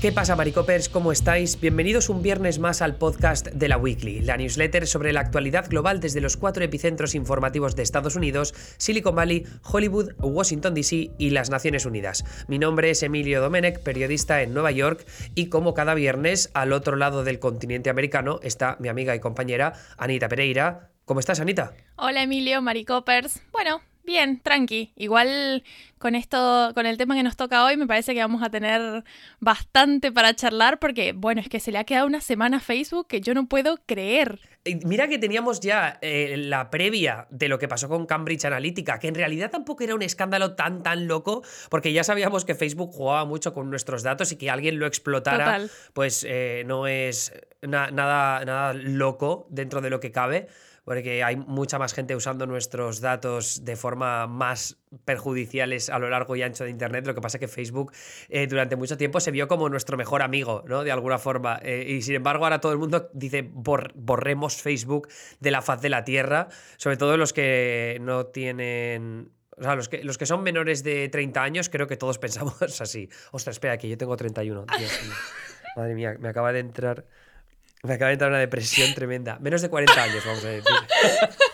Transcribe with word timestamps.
¿Qué 0.00 0.12
pasa, 0.12 0.36
Maricopers? 0.36 0.88
¿Cómo 0.88 1.10
estáis? 1.10 1.60
Bienvenidos 1.60 2.08
un 2.08 2.22
viernes 2.22 2.60
más 2.60 2.82
al 2.82 2.94
podcast 2.94 3.48
de 3.48 3.66
la 3.66 3.78
Weekly, 3.78 4.20
la 4.20 4.36
newsletter 4.36 4.86
sobre 4.86 5.12
la 5.12 5.18
actualidad 5.18 5.68
global 5.68 5.98
desde 5.98 6.20
los 6.20 6.36
cuatro 6.36 6.62
epicentros 6.62 7.16
informativos 7.16 7.74
de 7.74 7.82
Estados 7.82 8.14
Unidos, 8.14 8.54
Silicon 8.76 9.16
Valley, 9.16 9.44
Hollywood, 9.64 10.12
Washington 10.20 10.74
DC 10.74 11.10
y 11.18 11.30
las 11.30 11.50
Naciones 11.50 11.84
Unidas. 11.84 12.24
Mi 12.46 12.60
nombre 12.60 12.90
es 12.90 13.02
Emilio 13.02 13.40
Domenech, 13.40 13.80
periodista 13.80 14.40
en 14.40 14.54
Nueva 14.54 14.70
York, 14.70 15.04
y 15.34 15.48
como 15.48 15.74
cada 15.74 15.94
viernes, 15.94 16.52
al 16.54 16.72
otro 16.72 16.94
lado 16.94 17.24
del 17.24 17.40
continente 17.40 17.90
americano 17.90 18.38
está 18.44 18.76
mi 18.78 18.86
amiga 18.86 19.16
y 19.16 19.20
compañera 19.20 19.72
Anita 19.96 20.28
Pereira. 20.28 20.92
¿Cómo 21.06 21.18
estás, 21.18 21.40
Anita? 21.40 21.72
Hola, 21.96 22.22
Emilio, 22.22 22.62
Maricopers. 22.62 23.40
Bueno, 23.50 23.80
Bien, 24.08 24.40
tranqui. 24.40 24.94
Igual 24.96 25.62
con 25.98 26.14
esto, 26.14 26.72
con 26.72 26.86
el 26.86 26.96
tema 26.96 27.14
que 27.14 27.22
nos 27.22 27.36
toca 27.36 27.66
hoy, 27.66 27.76
me 27.76 27.86
parece 27.86 28.14
que 28.14 28.20
vamos 28.20 28.42
a 28.42 28.48
tener 28.48 29.04
bastante 29.38 30.12
para 30.12 30.32
charlar 30.32 30.78
porque, 30.78 31.12
bueno, 31.12 31.42
es 31.42 31.50
que 31.50 31.60
se 31.60 31.72
le 31.72 31.76
ha 31.76 31.84
quedado 31.84 32.06
una 32.06 32.22
semana 32.22 32.56
a 32.56 32.60
Facebook 32.60 33.06
que 33.06 33.20
yo 33.20 33.34
no 33.34 33.48
puedo 33.48 33.76
creer. 33.84 34.40
Mira 34.86 35.08
que 35.08 35.18
teníamos 35.18 35.60
ya 35.60 35.98
eh, 36.00 36.38
la 36.38 36.70
previa 36.70 37.26
de 37.28 37.48
lo 37.48 37.58
que 37.58 37.68
pasó 37.68 37.90
con 37.90 38.06
Cambridge 38.06 38.46
Analytica, 38.46 38.98
que 38.98 39.08
en 39.08 39.14
realidad 39.14 39.50
tampoco 39.50 39.84
era 39.84 39.94
un 39.94 40.00
escándalo 40.00 40.54
tan, 40.54 40.82
tan 40.82 41.06
loco, 41.06 41.42
porque 41.68 41.92
ya 41.92 42.02
sabíamos 42.02 42.46
que 42.46 42.54
Facebook 42.54 42.90
jugaba 42.94 43.26
mucho 43.26 43.52
con 43.52 43.68
nuestros 43.68 44.02
datos 44.02 44.32
y 44.32 44.36
que 44.36 44.48
alguien 44.48 44.78
lo 44.78 44.86
explotara, 44.86 45.60
pues 45.92 46.24
eh, 46.26 46.62
no 46.64 46.86
es 46.86 47.30
nada, 47.60 47.90
nada 48.46 48.72
loco 48.72 49.46
dentro 49.50 49.82
de 49.82 49.90
lo 49.90 50.00
que 50.00 50.12
cabe 50.12 50.48
porque 50.88 51.22
hay 51.22 51.36
mucha 51.36 51.78
más 51.78 51.92
gente 51.92 52.16
usando 52.16 52.46
nuestros 52.46 53.02
datos 53.02 53.62
de 53.62 53.76
forma 53.76 54.26
más 54.26 54.78
perjudiciales 55.04 55.90
a 55.90 55.98
lo 55.98 56.08
largo 56.08 56.34
y 56.34 56.40
ancho 56.40 56.64
de 56.64 56.70
Internet. 56.70 57.06
Lo 57.06 57.14
que 57.14 57.20
pasa 57.20 57.36
es 57.36 57.40
que 57.40 57.46
Facebook 57.46 57.92
eh, 58.30 58.46
durante 58.46 58.74
mucho 58.74 58.96
tiempo 58.96 59.20
se 59.20 59.30
vio 59.30 59.48
como 59.48 59.68
nuestro 59.68 59.98
mejor 59.98 60.22
amigo, 60.22 60.64
¿no? 60.66 60.84
De 60.84 60.90
alguna 60.90 61.18
forma. 61.18 61.60
Eh, 61.62 61.84
y 61.90 62.00
sin 62.00 62.14
embargo, 62.14 62.44
ahora 62.44 62.62
todo 62.62 62.72
el 62.72 62.78
mundo 62.78 63.10
dice 63.12 63.50
borremos 63.52 64.62
Facebook 64.62 65.08
de 65.40 65.50
la 65.50 65.60
faz 65.60 65.82
de 65.82 65.90
la 65.90 66.04
Tierra, 66.04 66.48
sobre 66.78 66.96
todo 66.96 67.18
los 67.18 67.34
que 67.34 67.98
no 68.00 68.24
tienen 68.24 69.30
o 69.58 69.62
sea, 69.62 69.74
los 69.74 69.90
que, 69.90 70.02
los 70.02 70.16
que 70.16 70.24
son 70.24 70.42
menores 70.42 70.82
de 70.84 71.10
30 71.10 71.42
años, 71.42 71.68
creo 71.68 71.86
que 71.86 71.98
todos 71.98 72.16
pensamos 72.18 72.80
así. 72.80 73.10
Ostras, 73.30 73.56
espera, 73.56 73.76
que 73.76 73.90
yo 73.90 73.98
tengo 73.98 74.16
31. 74.16 74.64
Madre 75.76 75.94
mía, 75.94 76.16
me 76.18 76.30
acaba 76.30 76.50
de 76.54 76.60
entrar. 76.60 77.04
Me 77.82 77.94
acaba 77.94 78.08
de 78.08 78.14
entrar 78.14 78.30
una 78.30 78.40
depresión 78.40 78.92
tremenda. 78.94 79.38
Menos 79.38 79.62
de 79.62 79.70
40 79.70 80.02
años, 80.02 80.24
vamos 80.24 80.44
a 80.44 80.48
decir. 80.48 80.74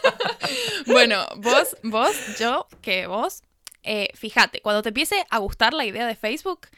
bueno, 0.86 1.26
vos, 1.36 1.76
vos, 1.82 2.16
yo, 2.38 2.66
que 2.80 3.06
vos, 3.06 3.42
eh, 3.82 4.08
fíjate, 4.14 4.60
cuando 4.60 4.82
te 4.82 4.88
empiece 4.88 5.24
a 5.28 5.38
gustar 5.38 5.74
la 5.74 5.84
idea 5.84 6.06
de 6.06 6.16
Facebook, 6.16 6.68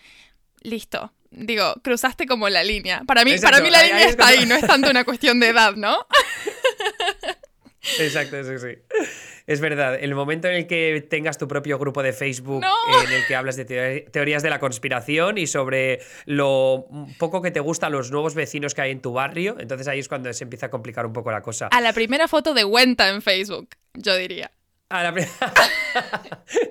listo. 0.62 1.12
Digo, 1.30 1.74
cruzaste 1.82 2.26
como 2.26 2.48
la 2.48 2.64
línea. 2.64 3.02
Para 3.06 3.24
mí, 3.24 3.38
para 3.38 3.60
mí 3.60 3.70
la 3.70 3.82
línea 3.82 4.08
está 4.08 4.28
ahí, 4.28 4.46
no 4.46 4.56
es 4.56 4.66
tanto 4.66 4.90
una 4.90 5.04
cuestión 5.04 5.38
de 5.38 5.48
edad, 5.48 5.74
¿no? 5.74 6.06
Exacto, 7.98 8.42
sí, 8.42 8.58
sí. 8.58 8.96
Es 9.46 9.60
verdad, 9.60 9.96
el 10.00 10.14
momento 10.14 10.48
en 10.48 10.54
el 10.54 10.66
que 10.66 11.06
tengas 11.08 11.38
tu 11.38 11.46
propio 11.46 11.78
grupo 11.78 12.02
de 12.02 12.12
Facebook 12.12 12.64
en 13.04 13.12
el 13.12 13.26
que 13.26 13.36
hablas 13.36 13.56
de 13.56 13.64
teorías 14.10 14.42
de 14.42 14.50
la 14.50 14.58
conspiración 14.58 15.38
y 15.38 15.46
sobre 15.46 16.00
lo 16.24 16.88
poco 17.18 17.42
que 17.42 17.50
te 17.50 17.60
gustan 17.60 17.92
los 17.92 18.10
nuevos 18.10 18.34
vecinos 18.34 18.74
que 18.74 18.82
hay 18.82 18.90
en 18.90 19.00
tu 19.00 19.12
barrio, 19.12 19.56
entonces 19.58 19.86
ahí 19.88 20.00
es 20.00 20.08
cuando 20.08 20.32
se 20.32 20.44
empieza 20.44 20.66
a 20.66 20.70
complicar 20.70 21.06
un 21.06 21.12
poco 21.12 21.30
la 21.30 21.42
cosa. 21.42 21.68
A 21.68 21.80
la 21.80 21.92
primera 21.92 22.26
foto 22.26 22.54
de 22.54 22.64
Wenta 22.64 23.08
en 23.08 23.22
Facebook, 23.22 23.68
yo 23.94 24.16
diría. 24.16 24.50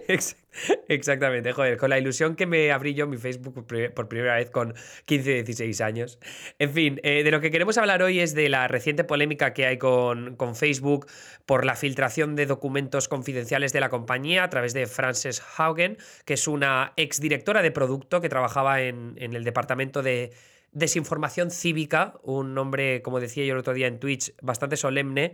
Exactamente, 0.88 1.52
joder, 1.52 1.78
con 1.78 1.90
la 1.90 2.00
ilusión 2.00 2.36
que 2.36 2.46
me 2.46 2.72
abrí 2.72 2.94
yo 2.94 3.08
mi 3.08 3.18
Facebook 3.18 3.66
por 3.94 4.08
primera 4.08 4.36
vez 4.36 4.50
con 4.52 4.74
15, 5.06 5.44
16 5.44 5.82
años. 5.82 6.18
En 6.58 6.72
fin, 6.72 7.02
eh, 7.04 7.24
de 7.24 7.32
lo 7.32 7.42
que 7.42 7.52
queremos 7.52 7.78
hablar 7.78 8.02
hoy 8.02 8.22
es 8.22 8.34
de 8.34 8.48
la 8.48 8.70
reciente 8.70 9.04
polémica 9.04 9.54
que 9.54 9.66
hay 9.66 9.78
con, 9.78 10.38
con, 10.38 10.56
Facebook 10.56 11.08
por 11.46 11.66
la 11.66 11.76
filtración 11.76 12.38
de 12.38 12.46
documentos 12.46 13.10
confidenciales 13.10 13.74
de 13.74 13.82
la 13.82 13.90
compañía 13.90 14.46
a 14.46 14.50
través 14.50 14.74
de 14.74 14.86
Frances 14.86 15.44
Haugen, 15.58 15.98
que 16.24 16.36
es 16.36 16.48
una 16.48 16.94
exdirectora 16.96 17.62
de 17.62 17.72
producto 17.72 18.22
que 18.22 18.30
trabajaba 18.30 18.82
en, 18.82 19.16
en 19.18 19.34
el 19.34 19.44
departamento 19.44 20.02
de 20.02 20.32
desinformación 20.76 21.52
cívica, 21.52 22.16
un 22.22 22.54
nombre, 22.54 23.02
como 23.02 23.20
decía 23.20 23.46
yo 23.46 23.54
el 23.54 23.60
otro 23.60 23.74
día 23.74 23.88
en 23.88 24.00
Twitch, 24.00 24.34
bastante 24.42 24.76
solemne 24.76 25.34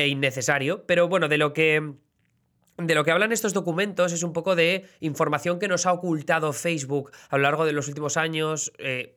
e 0.00 0.08
innecesario, 0.08 0.86
pero 0.86 1.08
bueno, 1.08 1.28
de 1.28 1.38
lo 1.38 1.52
que 1.52 1.94
de 2.86 2.94
lo 2.94 3.04
que 3.04 3.10
hablan 3.10 3.32
estos 3.32 3.52
documentos 3.52 4.12
es 4.12 4.22
un 4.22 4.32
poco 4.32 4.56
de 4.56 4.86
información 5.00 5.58
que 5.58 5.68
nos 5.68 5.86
ha 5.86 5.92
ocultado 5.92 6.52
Facebook 6.52 7.10
a 7.28 7.36
lo 7.36 7.42
largo 7.42 7.66
de 7.66 7.72
los 7.72 7.88
últimos 7.88 8.16
años. 8.16 8.72
Eh, 8.78 9.16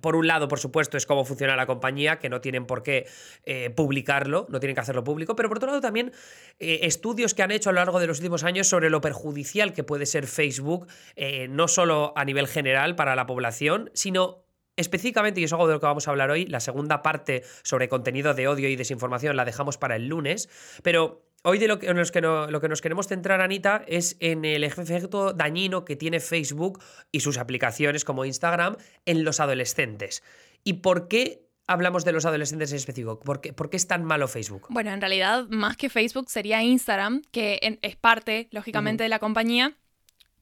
por 0.00 0.16
un 0.16 0.26
lado, 0.26 0.48
por 0.48 0.58
supuesto, 0.58 0.96
es 0.96 1.06
cómo 1.06 1.24
funciona 1.24 1.54
la 1.54 1.66
compañía, 1.66 2.18
que 2.18 2.28
no 2.28 2.40
tienen 2.40 2.66
por 2.66 2.82
qué 2.82 3.06
eh, 3.44 3.70
publicarlo, 3.70 4.46
no 4.48 4.58
tienen 4.58 4.74
que 4.74 4.80
hacerlo 4.80 5.04
público, 5.04 5.36
pero 5.36 5.48
por 5.48 5.58
otro 5.58 5.68
lado 5.68 5.80
también 5.80 6.12
eh, 6.58 6.80
estudios 6.82 7.34
que 7.34 7.44
han 7.44 7.52
hecho 7.52 7.70
a 7.70 7.72
lo 7.72 7.78
largo 7.78 8.00
de 8.00 8.08
los 8.08 8.18
últimos 8.18 8.42
años 8.42 8.66
sobre 8.66 8.90
lo 8.90 9.00
perjudicial 9.00 9.72
que 9.72 9.84
puede 9.84 10.06
ser 10.06 10.26
Facebook, 10.26 10.88
no 11.50 11.68
solo 11.68 12.12
a 12.16 12.24
nivel 12.24 12.48
general 12.48 12.96
para 12.96 13.14
la 13.14 13.26
población, 13.26 13.90
sino 13.94 14.45
Específicamente, 14.76 15.40
y 15.40 15.44
es 15.44 15.52
algo 15.52 15.66
de 15.66 15.74
lo 15.74 15.80
que 15.80 15.86
vamos 15.86 16.06
a 16.06 16.10
hablar 16.10 16.30
hoy, 16.30 16.46
la 16.46 16.60
segunda 16.60 17.02
parte 17.02 17.42
sobre 17.62 17.88
contenido 17.88 18.34
de 18.34 18.46
odio 18.48 18.68
y 18.68 18.76
desinformación 18.76 19.36
la 19.36 19.44
dejamos 19.44 19.78
para 19.78 19.96
el 19.96 20.06
lunes, 20.06 20.48
pero 20.82 21.26
hoy 21.42 21.58
de 21.58 21.68
lo 21.68 21.78
que, 21.78 21.86
que 21.86 22.20
lo 22.20 22.60
que 22.60 22.68
nos 22.68 22.82
queremos 22.82 23.08
centrar, 23.08 23.40
Anita, 23.40 23.84
es 23.86 24.16
en 24.20 24.44
el 24.44 24.64
efecto 24.64 25.32
dañino 25.32 25.84
que 25.84 25.96
tiene 25.96 26.20
Facebook 26.20 26.82
y 27.10 27.20
sus 27.20 27.38
aplicaciones 27.38 28.04
como 28.04 28.24
Instagram 28.24 28.76
en 29.06 29.24
los 29.24 29.40
adolescentes. 29.40 30.22
¿Y 30.62 30.74
por 30.74 31.08
qué 31.08 31.46
hablamos 31.66 32.04
de 32.04 32.12
los 32.12 32.26
adolescentes 32.26 32.70
en 32.72 32.76
específico? 32.76 33.20
¿Por 33.20 33.40
qué, 33.40 33.52
¿Por 33.52 33.70
qué, 33.70 33.76
es 33.76 33.86
tan 33.86 34.04
malo 34.04 34.28
Facebook? 34.28 34.66
Bueno, 34.70 34.90
en 34.90 35.00
realidad, 35.00 35.46
más 35.48 35.76
que 35.76 35.88
Facebook, 35.88 36.28
sería 36.28 36.62
Instagram, 36.62 37.22
que 37.30 37.78
es 37.80 37.96
parte, 37.96 38.48
lógicamente, 38.50 39.04
de 39.04 39.08
la 39.08 39.18
compañía. 39.18 39.76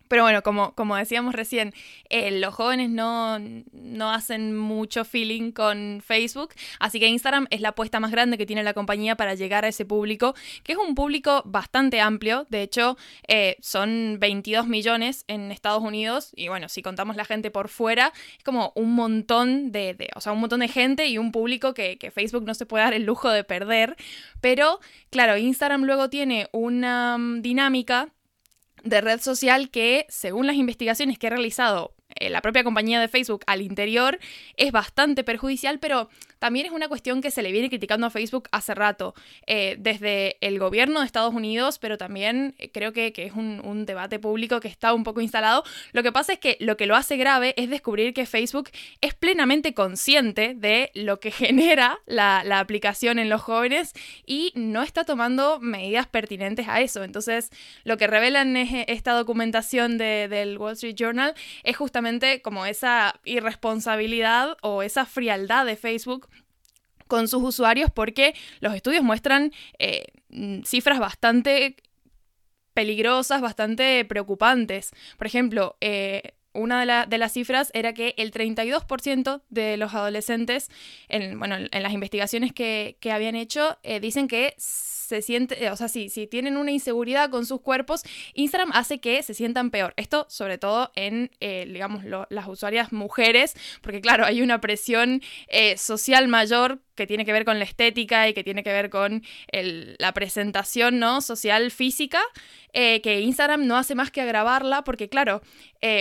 Pero 0.08 0.22
bueno, 0.22 0.42
como, 0.42 0.74
como 0.74 0.96
decíamos 0.96 1.34
recién, 1.34 1.72
eh, 2.10 2.30
los 2.38 2.54
jóvenes 2.54 2.90
no, 2.90 3.38
no, 3.38 4.12
hacen 4.12 4.56
mucho 4.56 5.04
feeling 5.04 5.50
con 5.50 6.02
Facebook, 6.04 6.50
así 6.78 7.00
que 7.00 7.06
Instagram 7.06 7.46
es 7.50 7.60
la 7.60 7.70
apuesta 7.70 8.00
más 8.00 8.10
grande 8.10 8.36
que 8.38 8.46
tiene 8.46 8.62
la 8.62 8.74
compañía 8.74 9.16
para 9.16 9.34
llegar 9.34 9.64
a 9.64 9.68
ese 9.68 9.84
público, 9.84 10.34
que 10.62 10.72
es 10.72 10.78
un 10.78 10.94
público 10.94 11.42
bastante 11.46 12.00
amplio, 12.00 12.46
de 12.50 12.62
hecho 12.62 12.96
eh, 13.28 13.56
son 13.60 14.18
22 14.20 14.66
millones 14.66 15.24
en 15.26 15.50
Estados 15.50 15.82
Unidos, 15.82 16.32
y 16.36 16.48
bueno, 16.48 16.68
si 16.68 16.82
contamos 16.82 17.16
la 17.16 17.24
gente 17.24 17.50
por 17.50 17.68
fuera, 17.68 18.12
es 18.36 18.44
como 18.44 18.72
un 18.74 18.94
montón 18.94 19.72
de, 19.72 20.10
o 20.14 20.20
sea, 20.20 20.32
un 20.32 20.40
montón 20.40 20.60
de 20.60 20.68
gente 20.68 21.06
y 21.06 21.18
un 21.18 21.32
público 21.32 21.72
que, 21.72 21.96
que 21.98 22.10
Facebook 22.10 22.44
no 22.44 22.54
se 22.54 22.66
puede 22.66 22.84
dar 22.84 22.94
el 22.94 23.04
lujo 23.04 23.30
de 23.30 23.44
perder, 23.44 23.96
pero 24.40 24.80
claro, 25.10 25.36
Instagram 25.36 25.84
luego 25.84 26.10
tiene 26.10 26.48
una 26.52 27.16
mm, 27.16 27.40
dinámica 27.40 28.08
de 28.84 29.00
red 29.00 29.20
social 29.20 29.70
que, 29.70 30.06
según 30.08 30.46
las 30.46 30.56
investigaciones 30.56 31.18
que 31.18 31.26
he 31.26 31.30
realizado 31.30 31.93
la 32.20 32.40
propia 32.40 32.64
compañía 32.64 33.00
de 33.00 33.08
Facebook 33.08 33.44
al 33.46 33.62
interior, 33.62 34.18
es 34.56 34.72
bastante 34.72 35.24
perjudicial, 35.24 35.78
pero 35.78 36.08
también 36.44 36.66
es 36.66 36.72
una 36.72 36.88
cuestión 36.88 37.22
que 37.22 37.30
se 37.30 37.40
le 37.40 37.52
viene 37.52 37.70
criticando 37.70 38.06
a 38.06 38.10
Facebook 38.10 38.50
hace 38.52 38.74
rato, 38.74 39.14
eh, 39.46 39.76
desde 39.78 40.36
el 40.42 40.58
gobierno 40.58 41.00
de 41.00 41.06
Estados 41.06 41.32
Unidos, 41.32 41.78
pero 41.78 41.96
también 41.96 42.54
eh, 42.58 42.70
creo 42.70 42.92
que, 42.92 43.14
es 43.16 43.32
un, 43.32 43.86
debate 43.86 44.18
público 44.18 44.60
que 44.60 44.68
está 44.68 44.92
un 44.92 45.04
poco 45.04 45.22
instalado. 45.22 45.64
Lo 45.92 46.02
que 46.02 46.12
pasa 46.12 46.34
es 46.34 46.38
que 46.38 46.58
lo 46.60 46.76
que 46.76 46.84
lo 46.84 46.96
hace 46.96 47.16
grave 47.16 47.54
es 47.56 47.70
descubrir 47.70 48.12
que 48.12 48.26
Facebook 48.26 48.68
es 49.00 49.14
plenamente 49.14 49.72
consciente 49.72 50.54
de 50.54 50.90
lo 50.92 51.18
que 51.18 51.30
genera 51.32 51.98
la, 52.04 52.42
aplicación 52.58 53.18
en 53.18 53.30
los 53.30 53.40
jóvenes 53.40 53.94
y 54.26 54.52
no 54.54 54.82
está 54.82 55.04
tomando 55.04 55.60
medidas 55.60 56.06
pertinentes 56.06 56.68
a 56.68 56.82
eso. 56.82 57.04
Entonces, 57.04 57.48
lo 57.84 57.96
que 57.96 58.06
revelan 58.06 58.54
esta 58.56 59.12
documentación 59.12 59.96
del 59.96 60.58
Wall 60.58 60.74
Street 60.74 60.94
Journal 60.94 61.34
es 61.62 61.74
justamente 61.74 62.03
como 62.42 62.66
esa 62.66 63.20
irresponsabilidad 63.24 64.56
o 64.62 64.82
esa 64.82 65.06
frialdad 65.06 65.66
de 65.66 65.76
Facebook 65.76 66.28
con 67.06 67.28
sus 67.28 67.42
usuarios 67.42 67.90
porque 67.90 68.34
los 68.60 68.74
estudios 68.74 69.02
muestran 69.02 69.52
eh, 69.78 70.06
cifras 70.64 70.98
bastante 70.98 71.76
peligrosas, 72.72 73.40
bastante 73.40 74.04
preocupantes. 74.04 74.90
Por 75.16 75.26
ejemplo, 75.26 75.76
eh, 75.80 76.34
una 76.52 77.06
de, 77.06 77.18
las 77.18 77.32
cifras 77.32 77.70
era 77.74 77.94
que 77.94 78.14
el 78.16 78.30
32% 78.30 79.42
de 79.48 79.76
los 79.76 79.92
adolescentes, 79.92 80.70
en, 81.08 81.38
bueno, 81.38 81.56
en 81.56 81.82
las 81.82 81.92
investigaciones 81.92 82.52
que, 82.52 82.96
habían 83.12 83.34
hecho, 83.34 83.78
eh, 83.82 83.98
dicen 83.98 84.28
que 84.28 84.54
se 85.04 85.22
sienten, 85.22 85.62
eh, 85.62 85.70
o 85.70 85.76
sea, 85.76 85.88
si, 85.88 86.08
si 86.08 86.26
tienen 86.26 86.56
una 86.56 86.70
inseguridad 86.70 87.30
con 87.30 87.46
sus 87.46 87.60
cuerpos, 87.60 88.02
Instagram 88.32 88.70
hace 88.72 88.98
que 88.98 89.22
se 89.22 89.34
sientan 89.34 89.70
peor. 89.70 89.92
Esto 89.96 90.26
sobre 90.28 90.58
todo 90.58 90.90
en, 90.96 91.30
eh, 91.40 91.68
digamos, 91.70 92.04
las 92.04 92.48
usuarias 92.48 92.92
mujeres, 92.92 93.54
porque 93.82 94.00
claro, 94.00 94.24
hay 94.24 94.42
una 94.42 94.60
presión 94.60 95.22
eh, 95.48 95.76
social 95.76 96.28
mayor 96.28 96.80
que 96.94 97.06
tiene 97.06 97.24
que 97.24 97.32
ver 97.32 97.44
con 97.44 97.58
la 97.58 97.64
estética 97.64 98.28
y 98.28 98.34
que 98.34 98.44
tiene 98.44 98.62
que 98.62 98.72
ver 98.72 98.88
con 98.88 99.22
la 99.50 100.12
presentación 100.12 101.00
¿no? 101.00 101.20
social 101.20 101.72
física, 101.72 102.20
que 102.72 103.20
Instagram 103.20 103.66
no 103.66 103.76
hace 103.76 103.96
más 103.96 104.12
que 104.12 104.20
agravarla, 104.20 104.84
porque 104.84 105.08
claro, 105.08 105.42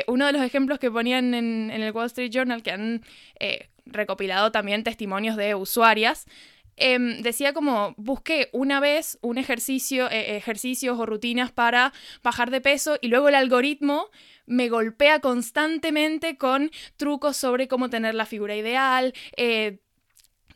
uno 0.05 0.27
de 0.27 0.33
los 0.33 0.43
ejemplos 0.43 0.77
que 0.77 0.91
ponían 0.91 1.33
en, 1.33 1.71
en, 1.71 1.81
el 1.81 1.91
Wall 1.93 2.05
Street 2.05 2.29
Journal, 2.31 2.61
que 2.61 2.69
han 2.69 3.01
recopilado 3.87 4.51
también 4.51 4.83
testimonios 4.83 5.35
de 5.35 5.55
usuarias, 5.55 6.27
Em, 6.75 7.21
decía 7.21 7.53
como 7.53 7.93
busqué 7.97 8.49
una 8.51 8.79
vez 8.79 9.17
un 9.21 9.37
ejercicio, 9.37 10.09
eh, 10.09 10.37
ejercicios 10.37 10.99
o 10.99 11.05
rutinas 11.05 11.51
para 11.51 11.93
bajar 12.23 12.49
de 12.51 12.61
peso 12.61 12.97
y 13.01 13.07
luego 13.07 13.29
el 13.29 13.35
algoritmo 13.35 14.09
me 14.45 14.69
golpea 14.69 15.19
constantemente 15.19 16.37
con 16.37 16.71
trucos 16.97 17.37
sobre 17.37 17.67
cómo 17.67 17.89
tener 17.89 18.15
la 18.15 18.25
figura 18.25 18.55
ideal, 18.55 19.13
eh, 19.37 19.79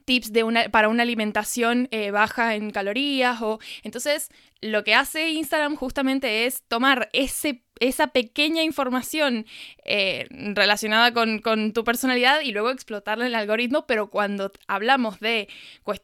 tips 0.05 0.31
de 0.31 0.43
una, 0.43 0.69
para 0.69 0.89
una 0.89 1.03
alimentación 1.03 1.87
eh, 1.91 2.11
baja 2.11 2.55
en 2.55 2.71
calorías 2.71 3.41
o 3.41 3.59
entonces 3.83 4.29
lo 4.61 4.83
que 4.83 4.95
hace 4.95 5.29
Instagram 5.31 5.75
justamente 5.75 6.45
es 6.45 6.63
tomar 6.63 7.09
ese 7.13 7.63
esa 7.79 8.07
pequeña 8.07 8.63
información 8.63 9.45
eh, 9.85 10.27
relacionada 10.29 11.13
con, 11.13 11.41
tu 11.73 11.83
personalidad 11.83 12.41
y 12.41 12.51
luego 12.51 12.69
explotarla 12.69 13.25
en 13.25 13.29
el 13.29 13.35
algoritmo, 13.35 13.85
pero 13.87 14.07
cuando 14.07 14.51
hablamos 14.67 15.19
de, 15.19 15.47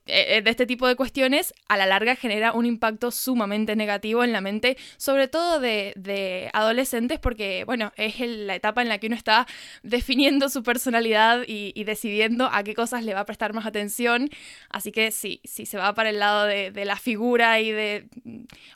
eh, 0.05 0.41
de 0.41 0.49
este 0.49 0.65
tipo 0.65 0.87
de 0.87 0.95
cuestiones, 0.95 1.53
a 1.67 1.77
la 1.77 1.85
larga 1.85 2.15
genera 2.15 2.53
un 2.53 2.65
impacto 2.65 3.11
sumamente 3.11 3.75
negativo 3.75 4.23
en 4.23 4.31
la 4.31 4.41
mente, 4.41 4.77
sobre 4.97 5.27
todo 5.27 5.59
de, 5.59 6.49
adolescentes, 6.53 7.19
porque, 7.19 7.63
bueno, 7.65 7.91
es 7.97 8.19
la 8.19 8.55
etapa 8.55 8.81
en 8.81 8.89
la 8.89 8.97
que 8.97 9.07
uno 9.07 9.15
está 9.15 9.47
definiendo 9.81 10.49
su 10.49 10.63
personalidad 10.63 11.43
y, 11.47 11.83
decidiendo 11.83 12.49
a 12.51 12.63
qué 12.63 12.73
cosas 12.73 13.03
le 13.03 13.13
va 13.13 13.21
a 13.21 13.25
prestar 13.25 13.53
más 13.53 13.65
atención. 13.65 14.29
Así 14.69 14.91
que 14.91 15.11
sí, 15.11 15.41
si 15.43 15.65
se 15.65 15.77
va 15.77 15.93
para 15.93 16.09
el 16.09 16.19
lado 16.19 16.45
de, 16.45 16.71
la 16.85 16.95
figura 16.95 17.59
y 17.59 17.71
de... 17.71 18.07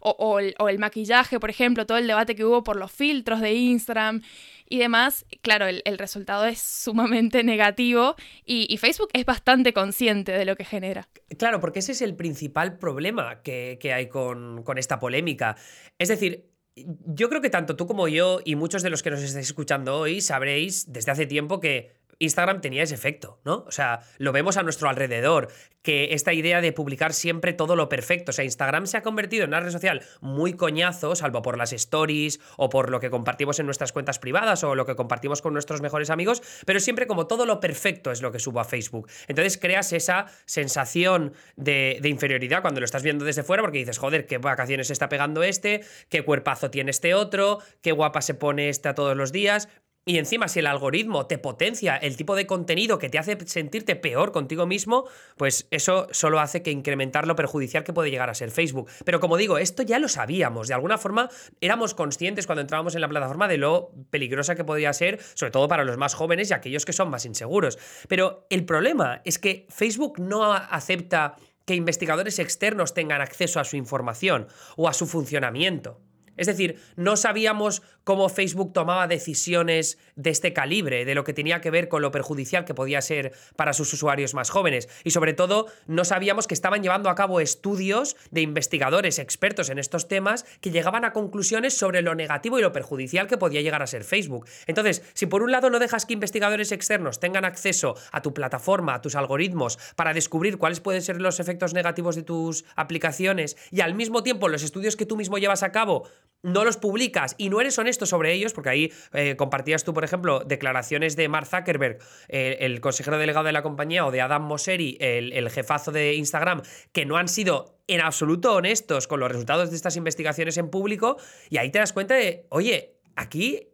O, 0.01 0.39
el, 0.39 0.55
o 0.59 0.69
el 0.69 0.79
maquillaje, 0.79 1.39
por 1.39 1.49
ejemplo, 1.49 1.85
todo 1.85 1.97
el 1.97 2.07
debate 2.07 2.35
que 2.35 2.45
hubo 2.45 2.63
por 2.63 2.77
los 2.77 2.86
filtros 2.91 3.41
de 3.41 3.53
Instagram 3.53 4.21
y 4.69 4.79
demás, 4.79 5.25
claro, 5.41 5.65
el, 5.67 5.97
resultado 5.97 6.45
es 6.45 6.59
sumamente 6.59 7.43
negativo 7.43 8.15
y, 8.45 8.77
Facebook 8.77 9.09
es 9.13 9.25
bastante 9.25 9.73
consciente 9.73 10.31
de 10.31 10.45
lo 10.45 10.55
que 10.55 10.65
genera. 10.65 11.07
Claro, 11.37 11.59
porque 11.59 11.79
ese 11.79 11.93
es 11.93 12.01
el 12.01 12.15
principal 12.15 12.77
problema 12.77 13.41
que, 13.41 13.79
hay 13.93 14.07
con, 14.07 14.63
con 14.63 14.77
esta 14.77 14.99
polémica. 14.99 15.55
Es 15.97 16.09
decir, 16.09 16.51
yo 16.75 17.29
creo 17.29 17.41
que 17.41 17.49
tanto 17.49 17.75
tú 17.75 17.87
como 17.87 18.07
yo 18.07 18.39
y 18.45 18.55
muchos 18.55 18.83
de 18.83 18.89
los 18.89 19.01
que 19.01 19.09
nos 19.09 19.21
estáis 19.21 19.47
escuchando 19.47 19.97
hoy 19.97 20.21
sabréis 20.21 20.91
desde 20.91 21.11
hace 21.11 21.25
tiempo 21.25 21.59
que 21.59 21.96
Instagram 22.19 22.61
tenía 22.61 22.83
ese 22.83 22.95
efecto, 22.95 23.39
¿no? 23.45 23.63
O 23.67 23.71
sea, 23.71 24.01
lo 24.17 24.31
vemos 24.31 24.57
a 24.57 24.63
nuestro 24.63 24.89
alrededor, 24.89 25.49
que 25.87 26.13
esta 26.13 26.33
idea 26.33 26.59
de 26.59 26.73
publicar 26.73 27.13
siempre 27.13 27.53
todo 27.53 27.75
lo 27.75 27.87
perfecto, 27.87 28.31
o 28.31 28.33
sea, 28.33 28.43
Instagram 28.43 28.87
se 28.87 28.97
ha 28.97 29.03
convertido 29.03 29.43
en 29.43 29.51
una 29.51 29.61
red 29.61 29.71
social 29.71 30.01
muy 30.19 30.53
coñazo, 30.53 31.15
salvo 31.15 31.41
por 31.41 31.57
las 31.57 31.71
stories 31.71 32.41
o 32.57 32.69
por 32.69 32.89
lo 32.89 32.99
que 32.99 33.09
compartimos 33.09 33.59
en 33.59 33.67
nuestras 33.67 33.93
cuentas 33.93 34.19
privadas 34.19 34.63
o 34.65 34.75
lo 34.75 34.85
que 34.85 34.95
compartimos 34.95 35.41
con 35.41 35.53
nuestros 35.53 35.81
mejores 35.81 36.09
amigos, 36.09 36.41
pero 36.65 36.81
siempre 36.81 37.07
como 37.07 37.27
todo 37.27 37.45
lo 37.45 37.61
perfecto 37.61 38.11
es 38.11 38.21
lo 38.21 38.31
que 38.31 38.39
subo 38.39 38.59
a 38.59 38.65
Facebook. 38.65 39.09
Entonces 39.27 39.57
creas 39.57 39.93
esa 39.93 40.25
sensación 40.45 41.33
de, 41.55 42.01
inferioridad 42.03 42.61
cuando 42.61 42.81
lo 42.81 42.85
estás 42.85 43.03
viendo 43.03 43.23
desde 43.23 43.43
fuera 43.43 43.63
porque 43.63 43.79
dices, 43.79 43.97
joder, 43.97 44.25
qué 44.25 44.39
vacaciones 44.39 44.89
está 44.89 45.07
pegando 45.07 45.43
este, 45.43 45.85
qué 46.09 46.23
cuerpazo 46.23 46.69
tiene 46.69 46.91
este 46.91 47.13
otro, 47.13 47.59
qué 47.81 47.91
guapa 47.91 48.21
se 48.21 48.33
pone 48.33 48.69
esta 48.69 48.93
todos 48.93 49.15
los 49.15 49.31
días. 49.31 49.69
Y 50.07 50.19
encima, 50.19 50.47
si 50.47 50.59
el 50.59 50.67
algoritmo 50.67 51.25
te 51.27 51.37
potencia 51.37 51.97
el 51.97 52.15
tipo 52.15 52.37
de 52.37 52.47
contenido 52.47 52.97
que 52.97 53.09
te 53.09 53.19
hace 53.19 53.37
sentirte 53.45 53.97
peor 53.97 54.31
contigo 54.31 54.65
mismo, 54.65 55.03
pues 55.35 55.67
eso 55.69 56.07
solo 56.11 56.39
hace 56.39 56.63
que 56.63 56.71
incrementar 56.71 57.27
lo 57.27 57.35
perjudicial 57.35 57.83
que 57.83 57.91
puede 57.91 58.09
llegar 58.09 58.29
a 58.29 58.33
ser 58.33 58.49
Facebook. 58.49 58.89
Pero 59.03 59.19
como 59.19 59.35
digo, 59.35 59.57
esto 59.57 59.83
ya 59.83 59.99
lo 59.99 60.07
sabíamos. 60.07 60.69
De 60.69 60.73
alguna 60.73 60.97
forma, 60.97 61.29
éramos 61.59 61.93
conscientes 61.93 62.45
cuando 62.45 62.61
entrábamos 62.61 62.95
en 62.95 63.01
la 63.01 63.09
plataforma 63.09 63.49
de 63.49 63.57
lo 63.57 63.91
peligrosa 64.09 64.55
que 64.55 64.63
podía 64.63 64.93
ser, 64.93 65.19
sobre 65.33 65.51
todo 65.51 65.67
para 65.67 65.83
los 65.83 65.97
más 65.97 66.13
jóvenes 66.13 66.51
y 66.51 66.53
aquellos 66.53 66.85
que 66.85 66.93
son 66.93 67.09
más 67.09 67.25
inseguros. 67.25 67.77
Pero 68.07 68.47
el 68.49 68.63
problema 68.63 69.21
es 69.25 69.37
que 69.37 69.67
Facebook 69.67 70.21
no 70.21 70.53
acepta 70.53 71.35
que 71.65 71.75
investigadores 71.75 72.39
externos 72.39 72.93
tengan 72.93 73.19
acceso 73.19 73.59
a 73.59 73.65
su 73.65 73.75
información 73.75 74.47
o 74.77 74.87
a 74.87 74.93
su 74.93 75.05
funcionamiento. 75.05 75.99
Es 76.37 76.47
decir, 76.47 76.79
no 76.95 77.17
sabíamos 77.17 77.81
cómo 78.03 78.29
Facebook 78.29 78.71
tomaba 78.71 79.07
decisiones 79.07 79.97
de 80.15 80.29
este 80.29 80.53
calibre, 80.53 81.03
de 81.03 81.15
lo 81.15 81.23
que 81.23 81.33
tenía 81.33 81.59
que 81.59 81.71
ver 81.71 81.89
con 81.89 82.01
lo 82.01 82.11
perjudicial 82.11 82.63
que 82.63 82.73
podía 82.73 83.01
ser 83.01 83.33
para 83.55 83.73
sus 83.73 83.91
usuarios 83.93 84.33
más 84.33 84.49
jóvenes. 84.49 84.87
Y 85.03 85.11
sobre 85.11 85.33
todo, 85.33 85.67
no 85.87 86.05
sabíamos 86.05 86.47
que 86.47 86.53
estaban 86.53 86.81
llevando 86.81 87.09
a 87.09 87.15
cabo 87.15 87.41
estudios 87.41 88.15
de 88.31 88.41
investigadores 88.41 89.19
expertos 89.19 89.69
en 89.69 89.79
estos 89.79 90.07
temas 90.07 90.45
que 90.61 90.71
llegaban 90.71 91.03
a 91.03 91.11
conclusiones 91.11 91.77
sobre 91.77 92.01
lo 92.01 92.15
negativo 92.15 92.59
y 92.59 92.61
lo 92.61 92.71
perjudicial 92.71 93.27
que 93.27 93.37
podía 93.37 93.61
llegar 93.61 93.81
a 93.81 93.87
ser 93.87 94.03
Facebook. 94.03 94.47
Entonces, 94.67 95.03
si 95.13 95.25
por 95.25 95.43
un 95.43 95.51
lado 95.51 95.69
no 95.69 95.79
dejas 95.79 96.05
que 96.05 96.13
investigadores 96.13 96.71
externos 96.71 97.19
tengan 97.19 97.45
acceso 97.45 97.95
a 98.11 98.21
tu 98.21 98.33
plataforma, 98.33 98.95
a 98.95 99.01
tus 99.01 99.15
algoritmos, 99.15 99.77
para 99.95 100.13
descubrir 100.13 100.57
cuáles 100.57 100.79
pueden 100.79 101.01
ser 101.01 101.19
los 101.19 101.39
efectos 101.39 101.73
negativos 101.73 102.15
de 102.15 102.23
tus 102.23 102.65
aplicaciones, 102.75 103.57
y 103.71 103.81
al 103.81 103.95
mismo 103.95 104.23
tiempo 104.23 104.47
los 104.47 104.63
estudios 104.63 104.95
que 104.95 105.05
tú 105.05 105.17
mismo 105.17 105.37
llevas 105.37 105.63
a 105.63 105.71
cabo 105.71 106.07
no 106.43 106.63
los 106.63 106.77
publicas 106.77 107.35
y 107.37 107.49
no 107.49 107.59
eres 107.61 107.77
honesto 107.77 108.05
sobre 108.05 108.33
ellos, 108.33 108.53
porque 108.53 108.69
ahí 108.69 108.93
eh, 109.13 109.35
compartías 109.35 109.83
tú, 109.83 109.93
por 109.93 110.03
ejemplo, 110.03 110.41
declaraciones 110.45 111.15
de 111.15 111.27
Mark 111.29 111.47
Zuckerberg, 111.47 111.99
el 112.29 112.79
consejero 112.79 113.17
delegado 113.17 113.45
de 113.45 113.51
la 113.51 113.63
compañía, 113.63 114.05
o 114.05 114.11
de 114.11 114.21
Adam 114.21 114.43
Mosseri, 114.43 114.97
el, 114.99 115.49
jefazo 115.49 115.91
de 115.91 116.13
Instagram, 116.15 116.61
que 116.91 117.05
no 117.05 117.17
han 117.17 117.27
sido 117.27 117.79
en 117.87 118.01
absoluto 118.01 118.53
honestos 118.53 119.07
con 119.07 119.19
los 119.19 119.31
resultados 119.31 119.69
de 119.69 119.75
estas 119.75 119.95
investigaciones 119.95 120.57
en 120.57 120.69
público, 120.69 121.17
y 121.49 121.57
ahí 121.57 121.71
te 121.71 121.79
das 121.79 121.93
cuenta 121.93 122.15
de, 122.15 122.45
oye, 122.49 122.97
aquí 123.15 123.69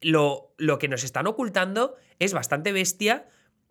lo, 0.00 0.54
lo 0.56 0.78
que 0.78 0.88
nos 0.88 1.04
están 1.04 1.26
ocultando 1.26 1.96
es 2.18 2.32
bastante 2.32 2.72
bestia 2.72 3.26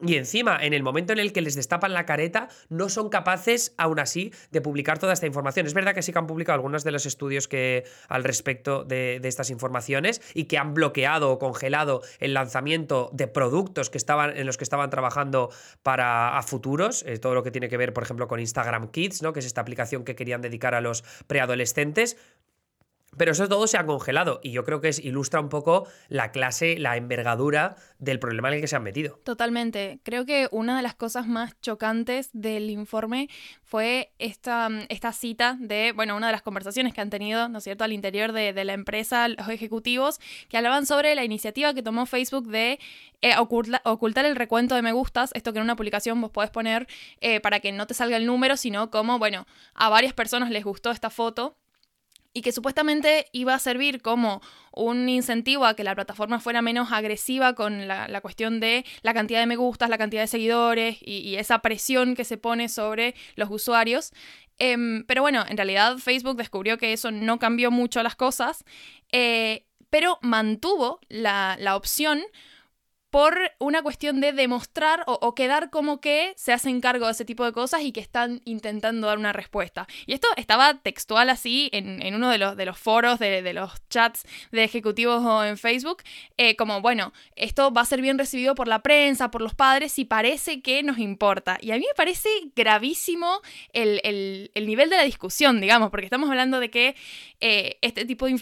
y 0.08 0.16
encima, 0.16 0.58
en 0.62 0.74
el 0.74 0.84
momento 0.84 1.14
en 1.14 1.20
el 1.20 1.34
que 1.34 1.42
les 1.42 1.56
destapan 1.56 1.94
la 1.94 2.06
careta, 2.06 2.50
no 2.70 2.90
son 2.90 3.10
capaces, 3.10 3.74
aún 3.78 4.00
así, 4.00 4.34
de 4.52 4.62
publicar 4.62 5.00
toda 5.00 5.14
esta 5.14 5.26
información. 5.26 5.66
Es 5.66 5.74
verdad 5.74 5.94
que 5.94 6.02
sí 6.02 6.12
que 6.12 6.20
han 6.20 6.28
publicado 6.28 6.56
algunos 6.56 6.84
de 6.84 6.92
los 6.92 7.06
estudios 7.06 7.48
que 7.48 7.84
al 8.08 8.24
respecto 8.24 8.84
de, 8.84 9.20
estas 9.24 9.50
informaciones 9.50 10.22
y 10.34 10.46
que 10.46 10.58
han 10.58 10.74
bloqueado 10.74 11.32
o 11.32 11.40
congelado 11.40 12.02
el 12.20 12.34
lanzamiento 12.34 13.10
de 13.14 13.28
productos 13.28 13.90
que 13.90 13.98
estaban, 13.98 14.38
en 14.38 14.46
los 14.46 14.58
que 14.58 14.64
estaban 14.64 14.90
trabajando 14.90 15.50
para 15.84 16.38
a 16.38 16.44
futuros. 16.44 17.04
Eh, 17.08 17.18
todo 17.18 17.34
lo 17.34 17.44
que 17.44 17.52
tiene 17.52 17.70
que 17.70 17.78
ver, 17.78 17.94
por 17.94 18.04
ejemplo, 18.04 18.28
con 18.28 18.40
Instagram 18.40 18.90
Kids, 18.90 19.22
¿no? 19.22 19.34
Que 19.34 19.40
es 19.40 19.46
esta 19.46 19.62
aplicación 19.62 20.04
que 20.04 20.16
querían 20.16 20.42
dedicar 20.42 20.76
a 20.76 20.82
los 20.82 21.04
preadolescentes. 21.28 22.18
Pero 23.18 23.32
eso 23.32 23.48
todo 23.48 23.68
se 23.68 23.78
ha 23.78 23.86
congelado 23.86 24.40
y 24.44 24.52
yo 24.52 24.64
creo 24.64 24.82
que 24.82 24.92
ilustra 25.02 25.40
un 25.40 25.50
poco 25.50 25.88
la 26.10 26.32
clase, 26.32 26.78
la 26.78 26.98
envergadura 26.98 27.76
del 28.00 28.20
problema 28.20 28.50
en 28.50 28.56
el 28.56 28.62
que 28.62 28.68
se 28.68 28.76
han 28.76 28.84
metido. 28.84 29.20
Totalmente. 29.24 30.00
Creo 30.04 30.26
que 30.26 30.48
una 30.52 30.78
de 30.78 30.84
las 30.84 30.96
cosas 30.96 31.28
más 31.28 31.60
chocantes 31.62 32.30
del 32.34 32.70
informe 32.70 33.30
fue 33.64 34.14
esta, 34.20 34.70
esta 34.90 35.12
cita 35.12 35.58
de, 35.60 35.92
bueno, 35.94 36.16
una 36.16 36.28
de 36.28 36.34
las 36.34 36.42
conversaciones 36.42 36.94
que 36.94 37.02
han 37.02 37.10
tenido, 37.10 37.50
¿no 37.50 37.60
es 37.60 37.64
cierto?, 37.64 37.84
al 37.84 37.94
interior 37.94 38.32
de, 38.32 38.66
la 38.66 38.74
empresa, 38.74 39.28
los 39.28 39.50
ejecutivos, 39.50 40.20
que 40.50 40.58
hablaban 40.58 40.86
sobre 40.86 41.16
la 41.16 41.24
iniciativa 41.24 41.74
que 41.74 41.84
tomó 41.84 42.06
Facebook 42.06 42.48
de 42.48 42.80
eh, 43.22 43.34
ocultar 43.38 44.26
el 44.26 44.36
recuento 44.36 44.76
de 44.76 44.82
me 44.82 44.92
gustas, 44.92 45.32
esto 45.34 45.54
que 45.54 45.60
en 45.60 45.64
una 45.64 45.76
publicación 45.76 46.20
vos 46.22 46.32
podés 46.32 46.50
poner 46.50 46.88
eh, 47.22 47.40
para 47.40 47.60
que 47.60 47.72
no 47.72 47.88
te 47.88 47.94
salga 47.94 48.18
el 48.18 48.26
número, 48.26 48.58
sino 48.58 48.90
como, 48.92 49.20
bueno, 49.20 49.46
a 49.74 49.90
varias 49.90 50.14
personas 50.14 50.52
les 50.52 50.64
gustó 50.64 50.92
esta 50.92 51.10
foto 51.10 51.58
y 52.36 52.42
que 52.42 52.52
supuestamente 52.52 53.28
iba 53.32 53.54
a 53.54 53.60
servir 53.60 54.02
como 54.02 54.42
un 54.74 55.08
incentivo 55.08 55.66
a 55.66 55.74
que 55.74 55.86
la 55.86 55.96
plataforma 55.96 56.42
fuera 56.42 56.62
menos 56.62 56.92
agresiva 56.92 57.56
con 57.56 57.88
la, 57.88 58.20
cuestión 58.20 58.60
de 58.60 58.86
la 59.04 59.14
cantidad 59.14 59.40
de 59.40 59.46
me 59.46 59.56
gustas, 59.56 59.90
la 59.90 59.98
cantidad 59.98 60.22
de 60.22 60.28
seguidores 60.28 60.98
y, 61.00 61.38
esa 61.38 61.60
presión 61.60 62.14
que 62.14 62.26
se 62.26 62.38
pone 62.38 62.68
sobre 62.68 63.16
los 63.38 63.50
usuarios. 63.50 64.12
Em, 64.58 65.06
pero 65.06 65.22
bueno, 65.22 65.46
en 65.48 65.56
realidad 65.56 65.98
Facebook 65.98 66.36
descubrió 66.36 66.78
que 66.78 66.92
eso 66.92 67.10
no 67.10 67.40
cambió 67.40 67.72
mucho 67.72 68.04
las 68.04 68.18
cosas, 68.18 68.66
eh, 69.14 69.66
pero 69.90 70.20
mantuvo 70.22 71.00
la, 71.08 71.56
la 71.58 71.78
opción 71.78 72.22
por 73.16 73.40
una 73.60 73.82
cuestión 73.82 74.20
de 74.20 74.34
demostrar 74.34 75.06
o, 75.08 75.34
quedar 75.36 75.70
como 75.70 76.02
que 76.02 76.34
se 76.36 76.52
hacen 76.52 76.82
cargo 76.82 77.06
de 77.06 77.14
ese 77.14 77.24
tipo 77.24 77.46
de 77.46 77.54
cosas 77.54 77.82
y 77.82 77.94
que 77.94 78.02
están 78.02 78.42
intentando 78.44 79.08
dar 79.08 79.18
una 79.18 79.32
respuesta. 79.32 79.88
Y 80.06 80.12
esto 80.12 80.28
estaba 80.36 80.80
textual 80.80 81.30
así 81.30 81.70
en, 81.72 82.14
uno 82.14 82.30
de 82.30 82.66
los, 82.66 82.78
foros, 82.78 83.18
de, 83.18 83.54
los 83.54 83.72
chats 83.88 84.26
de 84.52 84.66
ejecutivos 84.66 85.24
en 85.46 85.58
Facebook, 85.58 86.04
eh, 86.36 86.58
como, 86.58 86.82
bueno, 86.82 87.14
esto 87.38 87.72
va 87.72 87.84
a 87.84 87.86
ser 87.86 88.02
bien 88.02 88.18
recibido 88.18 88.54
por 88.54 88.68
la 88.68 88.84
prensa, 88.84 89.32
por 89.32 89.42
los 89.42 89.56
padres, 89.56 89.98
y 89.98 90.04
parece 90.04 90.62
que 90.62 90.84
nos 90.84 90.98
importa. 90.98 91.58
Y 91.62 91.72
a 91.72 91.76
mí 91.76 91.86
me 91.88 91.96
parece 91.96 92.28
gravísimo 92.54 93.40
el, 93.72 94.52
nivel 94.54 94.90
de 94.90 94.98
la 94.98 95.04
discusión, 95.04 95.62
digamos, 95.62 95.90
porque 95.90 96.08
estamos 96.08 96.30
hablando 96.30 96.60
de 96.60 96.70
que 96.70 96.98
eh, 97.40 97.78
este 97.82 98.04
tipo 98.04 98.26
de, 98.26 98.42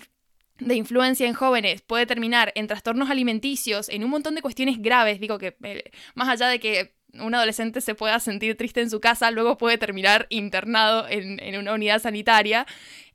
de 0.65 0.75
influencia 0.75 1.27
en 1.27 1.34
jóvenes 1.34 1.82
puede 1.82 2.05
terminar 2.05 2.51
en 2.55 2.67
trastornos 2.67 3.10
alimenticios, 3.10 3.89
en 3.89 4.03
un 4.03 4.10
montón 4.10 4.36
de 4.36 4.41
cuestiones 4.41 4.82
graves, 4.82 5.20
digo 5.20 5.38
que 5.38 5.55
eh, 5.63 5.91
más 6.15 6.29
allá 6.29 6.48
de 6.48 6.60
que 6.60 6.96
un 7.13 7.36
adolescente 7.36 7.82
se 7.82 7.96
pueda 7.96 8.20
sentir 8.20 8.58
triste 8.58 8.82
en 8.82 8.89
su 8.89 9.00
casa, 9.00 9.32
luego 9.32 9.58
puede 9.58 9.77
terminar 9.77 10.25
internado 10.29 11.08
en, 11.08 11.58
una 11.58 11.74
unidad 11.74 12.01
sanitaria. 12.01 12.65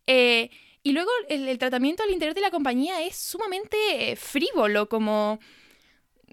Eh, 0.07 0.51
y 0.83 0.93
luego 0.93 1.11
el, 1.29 1.49
el, 1.49 1.59
tratamiento 1.59 2.05
al 2.05 2.11
interior 2.11 2.35
de 2.35 2.41
la 2.41 2.51
compañía 2.51 3.03
es 3.03 3.17
sumamente 3.17 3.77
eh, 4.13 4.17
frívolo, 4.17 4.89
como 4.89 5.41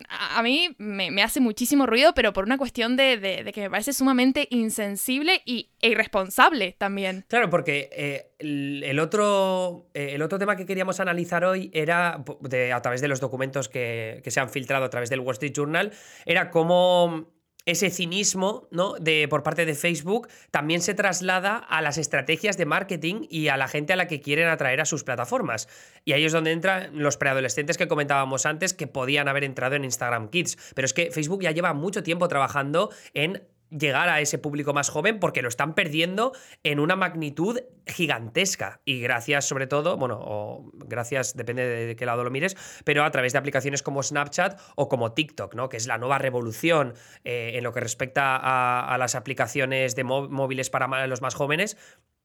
a 0.10 0.42
mí 0.44 0.76
me, 0.78 1.24
hace 1.24 1.40
muchísimo 1.40 1.86
ruido, 1.86 2.14
pero 2.14 2.34
por 2.34 2.46
una 2.46 2.58
cuestión 2.58 2.96
de, 2.96 3.52
que 3.54 3.62
me 3.62 3.70
parece 3.70 3.94
sumamente 3.94 4.48
insensible 4.50 5.42
y, 5.46 5.72
e 5.82 5.90
irresponsable 5.90 6.76
también. 6.78 7.26
Claro, 7.28 7.50
porque 7.50 7.90
eh, 7.92 8.32
el, 8.40 9.00
otro, 9.00 9.90
eh, 9.94 10.12
el 10.14 10.22
otro 10.22 10.40
tema 10.40 10.56
que 10.56 10.66
queríamos 10.66 11.00
analizar 11.00 11.46
hoy 11.46 11.72
era, 11.74 12.24
a 12.74 12.82
través 12.82 13.02
de 13.02 13.08
los 13.08 13.20
documentos 13.20 13.70
que, 13.70 14.22
que 14.24 14.32
se 14.32 14.40
han 14.40 14.50
filtrado 14.50 14.86
a 14.86 14.90
través 14.90 15.10
del 15.10 15.20
Wall 15.20 15.34
Street 15.34 15.54
Journal, 15.54 15.92
era 16.26 16.50
cómo 16.50 17.35
ese 17.66 17.90
cinismo 17.90 18.68
¿no? 18.72 18.94
de, 19.00 19.28
por 19.28 19.44
parte 19.44 19.66
de 19.66 19.74
Facebook 19.76 20.28
también 20.52 20.82
se 20.82 20.94
traslada 20.94 21.58
a 21.58 21.82
las 21.82 21.98
estrategias 21.98 22.58
de 22.58 22.66
marketing 22.66 23.26
y 23.30 23.48
a 23.48 23.58
la 23.58 23.68
gente 23.68 23.94
a 23.94 23.96
la 23.96 24.08
que 24.08 24.22
quieren 24.22 24.48
atraer 24.48 24.82
a 24.82 24.86
sus 24.86 25.04
plataformas. 25.04 25.68
Y 26.04 26.14
ahí 26.14 26.26
es 26.26 26.32
donde 26.32 26.52
entran 26.52 26.92
los 26.94 27.18
preadolescentes 27.18 27.78
que 27.78 27.88
comentábamos 27.88 28.46
antes 28.46 28.74
que 28.74 28.88
podían 28.88 29.28
haber 29.28 29.44
entrado 29.44 29.76
en 29.76 29.84
Instagram 29.84 30.30
Kids. 30.30 30.58
Pero 30.76 30.86
es 30.86 30.94
que 30.94 31.12
Facebook 31.12 31.42
ya 31.42 31.52
lleva 31.52 31.74
mucho 31.74 32.04
tiempo 32.04 32.28
trabajando 32.28 32.92
en 33.14 33.44
llegar 33.70 34.10
a 34.10 34.22
ese 34.22 34.38
público 34.38 34.74
más 34.74 34.90
joven 34.90 35.20
porque 35.20 35.42
lo 35.42 35.50
están 35.50 35.74
perdiendo 35.74 36.34
en 36.64 36.80
una 36.80 36.96
magnitud 36.96 37.60
gigantesca 37.88 38.82
y 38.86 39.00
gracias 39.02 39.46
sobre 39.46 39.68
todo, 39.68 39.98
bueno, 39.98 40.20
o 40.22 40.72
gracias, 40.74 41.36
depende 41.36 41.64
de 41.64 41.96
qué 41.96 42.06
lado 42.06 42.24
lo 42.24 42.32
mires, 42.32 42.56
pero 42.84 43.04
a 43.04 43.12
través 43.12 43.34
de 43.34 43.40
aplicaciones 43.40 43.84
como 43.84 44.04
Snapchat 44.04 44.60
o 44.76 44.90
como 44.90 45.14
TikTok, 45.14 45.56
¿no? 45.56 45.70
Que 45.70 45.78
es 45.78 45.88
la 45.88 45.98
nueva 45.98 46.18
revolución 46.18 46.94
eh, 47.24 47.54
en 47.56 47.64
lo 47.64 47.74
que 47.74 47.80
respecta 47.80 48.38
a, 48.38 48.98
las 48.98 49.16
aplicaciones 49.16 49.96
de 49.96 50.04
móviles 50.04 50.70
para 50.70 51.08
los 51.08 51.22
más 51.22 51.36
jóvenes, 51.36 51.78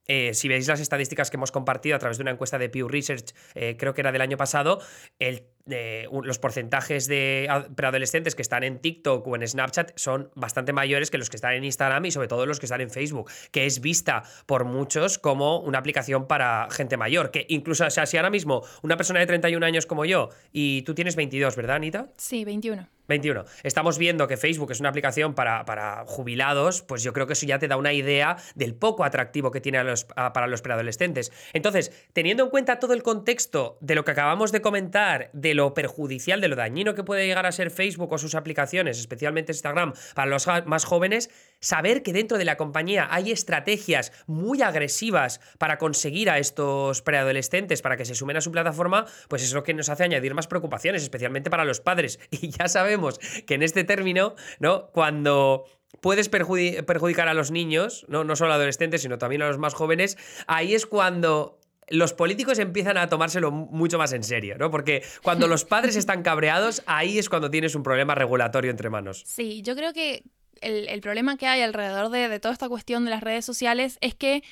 eh, 0.07 0.33
si 0.33 0.47
veis 0.47 0.67
las 0.67 0.79
estadísticas 0.79 1.29
que 1.29 1.37
hemos 1.37 1.51
compartido 1.51 1.95
a 1.95 1.99
través 1.99 2.17
de 2.17 2.23
una 2.23 2.31
encuesta 2.31 2.57
de 2.57 2.69
Pew 2.69 2.87
Research, 2.87 3.33
eh, 3.55 3.77
creo 3.77 3.93
que 3.93 4.01
era 4.01 4.11
del 4.11 4.21
año 4.21 4.35
pasado, 4.35 4.81
el 5.19 5.47
los 5.65 6.39
porcentajes 6.39 7.07
de 7.07 7.47
preadolescentes 7.75 8.35
que 8.35 8.41
están 8.41 8.63
en 8.63 8.79
TikTok 8.79 9.25
o 9.27 9.35
en 9.35 9.47
Snapchat 9.47 9.97
son 9.97 10.29
bastante 10.35 10.73
mayores 10.73 11.11
que 11.11 11.17
los 11.17 11.29
que 11.29 11.37
están 11.37 11.53
en 11.53 11.63
Instagram 11.63 12.05
y 12.05 12.11
sobre 12.11 12.27
todo 12.27 12.45
los 12.45 12.59
que 12.59 12.65
están 12.65 12.81
en 12.81 12.89
Facebook, 12.89 13.29
que 13.51 13.65
es 13.65 13.81
vista 13.81 14.23
por 14.45 14.65
muchos 14.65 15.19
como 15.19 15.59
una 15.59 15.79
aplicación 15.79 16.27
para 16.27 16.67
gente 16.71 16.97
mayor, 16.97 17.31
que 17.31 17.45
incluso, 17.49 17.85
o 17.85 17.89
sea, 17.89 18.05
si 18.05 18.17
ahora 18.17 18.29
mismo 18.29 18.63
una 18.81 18.97
persona 18.97 19.19
de 19.19 19.27
31 19.27 19.65
años 19.65 19.85
como 19.85 20.05
yo 20.05 20.29
y 20.51 20.81
tú 20.83 20.93
tienes 20.93 21.15
22, 21.15 21.55
¿verdad, 21.55 21.77
Anita? 21.77 22.09
Sí, 22.17 22.45
21. 22.45 22.87
21. 23.11 23.43
Estamos 23.63 23.97
viendo 23.97 24.27
que 24.27 24.37
Facebook 24.37 24.71
es 24.71 24.79
una 24.79 24.89
aplicación 24.89 25.33
para, 25.33 25.65
para, 25.65 26.05
jubilados, 26.05 26.81
pues 26.81 27.03
yo 27.03 27.11
creo 27.11 27.27
que 27.27 27.33
eso 27.33 27.45
ya 27.45 27.59
te 27.59 27.67
da 27.67 27.75
una 27.75 27.93
idea 27.93 28.37
del 28.55 28.73
poco 28.73 29.03
atractivo 29.03 29.51
que 29.51 29.59
tiene 29.59 29.83
los, 29.83 30.05
para 30.05 30.47
los 30.47 30.61
preadolescentes. 30.61 31.31
Entonces, 31.53 31.91
teniendo 32.13 32.43
en 32.43 32.49
cuenta 32.49 32.79
todo 32.79 32.93
el 32.93 33.03
contexto 33.03 33.77
de 33.81 33.95
lo 33.95 34.05
que 34.05 34.11
acabamos 34.11 34.51
de 34.51 34.61
comentar, 34.61 35.29
de 35.33 35.50
lo 35.53 35.73
perjudicial, 35.73 36.41
de 36.41 36.47
lo 36.47 36.55
dañino 36.55 36.95
que 36.95 37.03
puede 37.03 37.25
llegar 37.25 37.45
a 37.45 37.51
ser 37.51 37.71
Facebook 37.71 38.11
o 38.13 38.17
sus 38.17 38.35
aplicaciones, 38.35 38.99
especialmente 38.99 39.51
Instagram, 39.51 39.93
para 40.15 40.29
los 40.29 40.47
más 40.65 40.85
jóvenes, 40.85 41.29
saber 41.59 42.03
que 42.03 42.13
dentro 42.13 42.37
de 42.37 42.45
la 42.45 42.57
compañía 42.57 43.07
hay 43.11 43.31
estrategias 43.31 44.11
muy 44.27 44.61
agresivas 44.61 45.39
para 45.57 45.77
conseguir 45.77 46.29
a 46.29 46.37
estos 46.37 47.01
preadolescentes 47.01 47.81
para 47.81 47.97
que 47.97 48.05
se 48.05 48.15
sumen 48.15 48.37
a 48.37 48.41
su 48.41 48.51
plataforma, 48.51 49.05
pues 49.27 49.43
es 49.43 49.53
lo 49.53 49.63
que 49.63 49.73
nos 49.73 49.89
hace 49.89 50.03
añadir 50.03 50.33
más 50.33 50.47
preocupaciones, 50.47 51.03
especialmente 51.03 51.49
para 51.49 51.65
los 51.65 51.81
padres. 51.81 52.19
Y 52.41 52.49
ya 52.49 52.67
sabemos 52.67 53.19
que 53.45 53.53
en 53.53 53.61
este 53.61 53.83
término, 53.83 54.35
¿no? 54.59 54.87
Cuando 54.91 55.65
puedes 55.99 56.29
perjudicar 56.29 57.27
a 57.27 57.33
los 57.33 57.51
niños, 57.51 58.05
¿no? 58.07 58.23
no 58.23 58.35
solo 58.35 58.53
a 58.53 58.55
adolescentes, 58.55 59.01
sino 59.01 59.17
también 59.17 59.41
a 59.41 59.47
los 59.47 59.57
más 59.57 59.73
jóvenes, 59.73 60.17
ahí 60.47 60.73
es 60.73 60.85
cuando 60.85 61.60
los 61.91 62.13
políticos 62.13 62.59
empiezan 62.59 62.97
a 62.97 63.07
tomárselo 63.07 63.51
mucho 63.51 63.97
más 63.97 64.13
en 64.13 64.23
serio, 64.23 64.57
¿no? 64.57 64.71
Porque 64.71 65.03
cuando 65.21 65.47
los 65.47 65.65
padres 65.65 65.95
están 65.97 66.23
cabreados, 66.23 66.81
ahí 66.85 67.19
es 67.19 67.29
cuando 67.29 67.51
tienes 67.51 67.75
un 67.75 67.83
problema 67.83 68.15
regulatorio 68.15 68.71
entre 68.71 68.89
manos. 68.89 69.23
Sí, 69.25 69.61
yo 69.61 69.75
creo 69.75 69.93
que 69.93 70.23
el, 70.61 71.01
problema 71.01 71.37
que 71.37 71.47
hay 71.47 71.61
alrededor 71.61 72.09
de, 72.09 72.39
toda 72.39 72.53
esta 72.53 72.69
cuestión 72.69 73.05
de 73.05 73.11
las 73.11 73.21
redes 73.21 73.45
sociales 73.45 73.97
es 74.01 74.15
que 74.15 74.43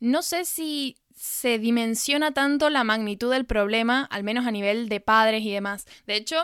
no 0.00 0.22
sé 0.22 0.44
si 0.44 0.96
se 1.14 1.58
dimensiona 1.58 2.32
tanto 2.32 2.70
la 2.70 2.84
magnitud 2.84 3.32
del 3.32 3.46
problema, 3.46 4.04
al 4.10 4.24
menos 4.24 4.46
a 4.46 4.50
nivel 4.50 4.88
de 4.88 5.00
padres 5.00 5.42
y 5.42 5.52
demás. 5.52 5.86
De 6.06 6.16
hecho, 6.16 6.36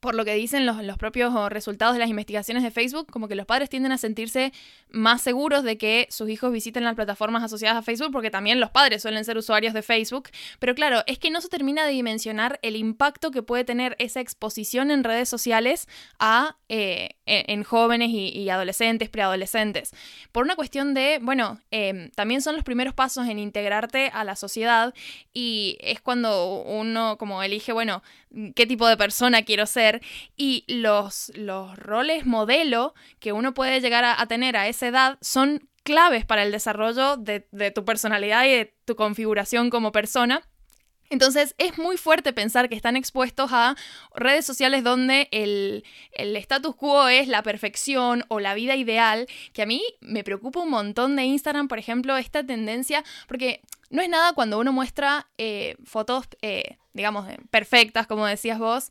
por 0.00 0.14
lo 0.14 0.24
que 0.24 0.34
dicen 0.34 0.66
los, 0.66 0.82
los, 0.82 0.98
propios 0.98 1.32
resultados 1.50 1.94
de 1.94 2.00
las 2.00 2.08
investigaciones 2.08 2.62
de 2.62 2.70
Facebook, 2.70 3.06
como 3.10 3.28
que 3.28 3.34
los 3.34 3.46
padres 3.46 3.68
tienden 3.68 3.92
a 3.92 3.98
sentirse 3.98 4.52
más 4.90 5.22
seguros 5.22 5.62
de 5.62 5.78
que 5.78 6.08
sus 6.10 6.28
hijos 6.28 6.52
visiten 6.52 6.84
las 6.84 6.94
plataformas 6.94 7.42
asociadas 7.42 7.78
a 7.78 7.82
Facebook, 7.82 8.10
porque 8.12 8.30
también 8.30 8.60
los 8.60 8.70
padres 8.70 9.02
suelen 9.02 9.24
ser 9.24 9.36
usuarios 9.36 9.74
de 9.74 9.82
Facebook. 9.82 10.30
Pero 10.58 10.74
claro, 10.74 11.02
es 11.06 11.18
que 11.18 11.30
no 11.30 11.40
se 11.40 11.48
termina 11.48 11.84
de 11.84 11.92
dimensionar 11.92 12.58
el 12.62 12.76
impacto 12.76 13.30
que 13.30 13.42
puede 13.42 13.64
tener 13.64 13.96
esa 13.98 14.20
exposición 14.20 14.90
en 14.90 15.04
redes 15.04 15.28
sociales 15.28 15.88
a, 16.18 16.56
eh, 16.68 17.10
en, 17.26 17.62
jóvenes 17.62 18.10
y, 18.10 18.48
adolescentes, 18.48 19.08
preadolescentes. 19.08 19.92
Por 20.32 20.44
una 20.44 20.56
cuestión 20.56 20.94
de, 20.94 21.18
bueno, 21.22 21.60
em, 21.70 22.10
también 22.10 22.42
son 22.42 22.56
los 22.56 22.64
primeros 22.64 22.94
pasos 22.94 23.28
en 23.28 23.38
integrarte 23.38 24.10
a 24.12 24.24
la 24.24 24.36
sociedad 24.36 24.94
y 25.32 25.78
es 25.80 26.00
cuando 26.00 26.62
uno 26.62 27.16
como 27.18 27.42
elige, 27.42 27.72
bueno, 27.72 28.02
qué 28.54 28.66
tipo 28.66 28.86
de 28.86 28.96
persona 28.96 29.42
quiero 29.42 29.66
ser 29.66 30.00
y 30.36 30.64
los, 30.68 31.32
los 31.34 31.76
roles 31.76 32.26
modelo 32.26 32.94
que 33.18 33.32
uno 33.32 33.54
puede 33.54 33.80
llegar 33.80 34.04
a, 34.04 34.26
tener 34.26 34.56
a 34.56 34.68
esa 34.68 34.86
edad 34.86 35.18
son 35.20 35.68
claves 35.82 36.24
para 36.24 36.42
el 36.42 36.52
desarrollo 36.52 37.16
de, 37.16 37.40
tu 37.74 37.84
personalidad 37.84 38.44
y 38.44 38.50
de 38.50 38.74
tu 38.84 38.96
configuración 38.96 39.70
como 39.70 39.92
persona. 39.92 40.42
Entonces 41.10 41.54
es 41.58 41.76
muy 41.76 41.96
fuerte 41.96 42.32
pensar 42.32 42.68
que 42.68 42.76
están 42.76 42.96
expuestos 42.96 43.50
a 43.52 43.76
redes 44.14 44.46
sociales 44.46 44.84
donde 44.84 45.28
el, 45.32 45.84
el, 46.12 46.36
status 46.36 46.76
quo 46.76 47.08
es 47.08 47.26
la 47.26 47.42
perfección 47.42 48.24
o 48.28 48.38
la 48.38 48.54
vida 48.54 48.76
ideal, 48.76 49.26
que 49.52 49.62
a 49.62 49.66
mí 49.66 49.82
me 50.00 50.22
preocupa 50.24 50.60
un 50.60 50.70
montón 50.70 51.16
de 51.16 51.24
Instagram, 51.24 51.66
por 51.66 51.80
ejemplo, 51.80 52.16
esta 52.16 52.44
tendencia, 52.44 53.04
porque 53.26 53.60
no 53.90 54.02
es 54.02 54.08
nada 54.08 54.32
cuando 54.34 54.60
uno 54.60 54.72
muestra 54.72 55.28
eh, 55.36 55.76
fotos, 55.84 56.28
eh, 56.42 56.76
digamos, 56.92 57.26
perfectas, 57.50 58.06
como 58.06 58.24
decías 58.24 58.60
vos, 58.60 58.90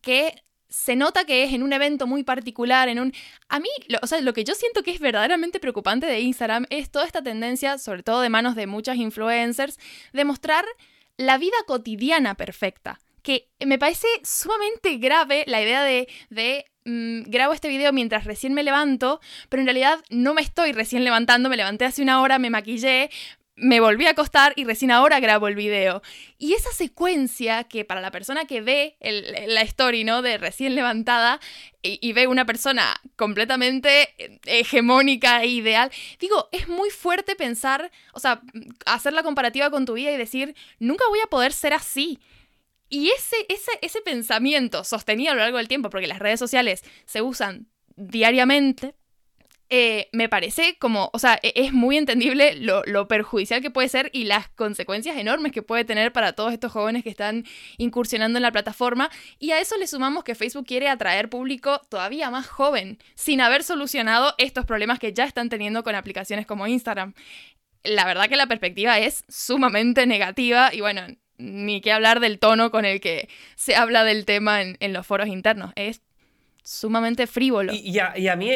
que 0.00 0.42
se 0.68 0.96
nota 0.96 1.24
que 1.24 1.44
es 1.44 1.52
en 1.52 1.62
un 1.62 1.72
evento 1.72 2.06
muy 2.06 2.22
particular, 2.22 2.88
en 2.88 3.00
un... 3.00 3.12
A 3.48 3.58
mí, 3.58 3.68
lo, 3.88 3.98
o 4.02 4.06
sea, 4.06 4.20
lo 4.20 4.32
que 4.32 4.44
yo 4.44 4.54
siento 4.54 4.82
que 4.82 4.90
es 4.90 5.00
verdaderamente 5.00 5.60
preocupante 5.60 6.06
de 6.06 6.20
Instagram 6.20 6.66
es 6.70 6.90
toda 6.90 7.06
esta 7.06 7.22
tendencia, 7.22 7.78
sobre 7.78 8.02
todo 8.02 8.20
de 8.20 8.28
manos 8.28 8.54
de 8.54 8.66
muchas 8.66 8.96
influencers, 8.96 9.78
de 10.12 10.24
mostrar 10.24 10.64
la 11.18 11.36
vida 11.36 11.56
cotidiana 11.66 12.34
perfecta. 12.34 12.98
Que 13.22 13.50
me 13.60 13.78
parece 13.78 14.06
sumamente 14.22 14.96
grave 14.96 15.44
la 15.46 15.60
idea 15.60 15.82
de, 15.82 16.08
de 16.30 16.64
mm, 16.86 17.28
grabo 17.28 17.52
este 17.52 17.68
video 17.68 17.92
mientras 17.92 18.24
recién 18.24 18.54
me 18.54 18.62
levanto, 18.62 19.20
pero 19.50 19.60
en 19.60 19.66
realidad 19.66 19.98
no 20.08 20.32
me 20.32 20.40
estoy 20.40 20.72
recién 20.72 21.04
levantando, 21.04 21.50
me 21.50 21.56
levanté 21.56 21.84
hace 21.84 22.00
una 22.00 22.22
hora, 22.22 22.38
me 22.38 22.48
maquillé, 22.48 23.10
me 23.58 23.80
volví 23.80 24.06
a 24.06 24.10
acostar 24.10 24.52
y 24.56 24.64
recién 24.64 24.90
ahora 24.90 25.20
grabo 25.20 25.48
el 25.48 25.54
video. 25.54 26.02
Y 26.38 26.54
esa 26.54 26.72
secuencia 26.72 27.64
que 27.64 27.84
para 27.84 28.00
la 28.00 28.10
persona 28.10 28.44
que 28.46 28.60
ve 28.60 28.96
la 29.00 29.62
story, 29.62 30.04
¿no? 30.04 30.22
De 30.22 30.38
recién 30.38 30.74
levantada 30.74 31.40
y, 31.82 32.12
ve 32.12 32.26
una 32.26 32.46
persona 32.46 33.00
completamente 33.16 34.14
eh, 34.18 34.40
hegemónica 34.46 35.42
e 35.42 35.48
ideal, 35.48 35.90
digo, 36.20 36.48
es 36.52 36.68
muy 36.68 36.90
fuerte 36.90 37.36
pensar, 37.36 37.90
o 38.12 38.20
sea, 38.20 38.40
hacer 38.86 39.12
la 39.12 39.22
comparativa 39.22 39.70
con 39.70 39.86
tu 39.86 39.94
vida 39.94 40.12
y 40.12 40.16
decir, 40.16 40.54
nunca 40.78 41.04
voy 41.08 41.20
a 41.20 41.28
poder 41.28 41.52
ser 41.52 41.74
así. 41.74 42.18
Y 42.88 43.10
ese, 43.10 43.36
ese, 43.48 43.72
ese 43.82 44.00
pensamiento 44.00 44.82
sostenido 44.84 45.32
a 45.32 45.34
lo 45.34 45.42
largo 45.42 45.58
del 45.58 45.68
tiempo, 45.68 45.90
porque 45.90 46.06
las 46.06 46.20
redes 46.20 46.38
sociales 46.38 46.82
se 47.04 47.22
usan 47.22 47.66
diariamente, 47.96 48.94
eh, 49.70 50.08
me 50.12 50.28
parece 50.28 50.76
como, 50.78 51.10
o 51.12 51.18
sea, 51.18 51.38
e-, 51.42 51.52
es 51.54 51.72
muy 51.72 51.96
entendible 51.96 52.54
lo, 52.56 52.82
lo, 52.84 53.06
perjudicial 53.08 53.60
que 53.60 53.70
puede 53.70 53.88
ser 53.88 54.10
y 54.12 54.24
las 54.24 54.48
consecuencias 54.48 55.16
enormes 55.16 55.52
que 55.52 55.62
puede 55.62 55.84
tener 55.84 56.12
para 56.12 56.32
todos 56.32 56.52
estos 56.52 56.72
jóvenes 56.72 57.02
que 57.02 57.10
están 57.10 57.44
incursionando 57.76 58.38
en 58.38 58.42
la 58.42 58.52
plataforma. 58.52 59.10
Y 59.38 59.50
a 59.50 59.60
eso 59.60 59.76
le 59.76 59.86
sumamos 59.86 60.24
que 60.24 60.34
Facebook 60.34 60.66
quiere 60.66 60.88
atraer 60.88 61.28
público 61.28 61.80
todavía 61.88 62.30
más 62.30 62.46
joven, 62.46 62.98
sin 63.14 63.40
haber 63.40 63.62
solucionado 63.62 64.34
estos 64.38 64.64
problemas 64.64 64.98
que 64.98 65.12
ya 65.12 65.24
están 65.24 65.48
teniendo 65.48 65.82
con 65.84 65.94
aplicaciones 65.94 66.46
como 66.46 66.66
Instagram. 66.66 67.14
La 67.84 68.06
verdad 68.06 68.28
que 68.28 68.36
la 68.36 68.46
perspectiva 68.46 68.98
es 68.98 69.24
sumamente 69.28 70.06
negativa 70.06 70.72
y 70.72 70.80
bueno, 70.80 71.02
ni 71.38 71.80
qué 71.80 71.92
hablar 71.92 72.20
del 72.20 72.38
tono 72.38 72.70
con 72.70 72.84
el 72.84 73.00
que 73.00 73.28
se 73.54 73.76
habla 73.76 74.04
del 74.04 74.24
tema 74.24 74.62
en, 74.62 74.76
en 74.80 74.92
los 74.92 75.06
foros 75.06 75.28
internos. 75.28 75.72
Es 75.76 76.02
sumamente 76.68 77.26
frívolo. 77.26 77.72
Y, 77.72 77.96
y, 77.96 77.98
a, 77.98 78.36
mí 78.36 78.50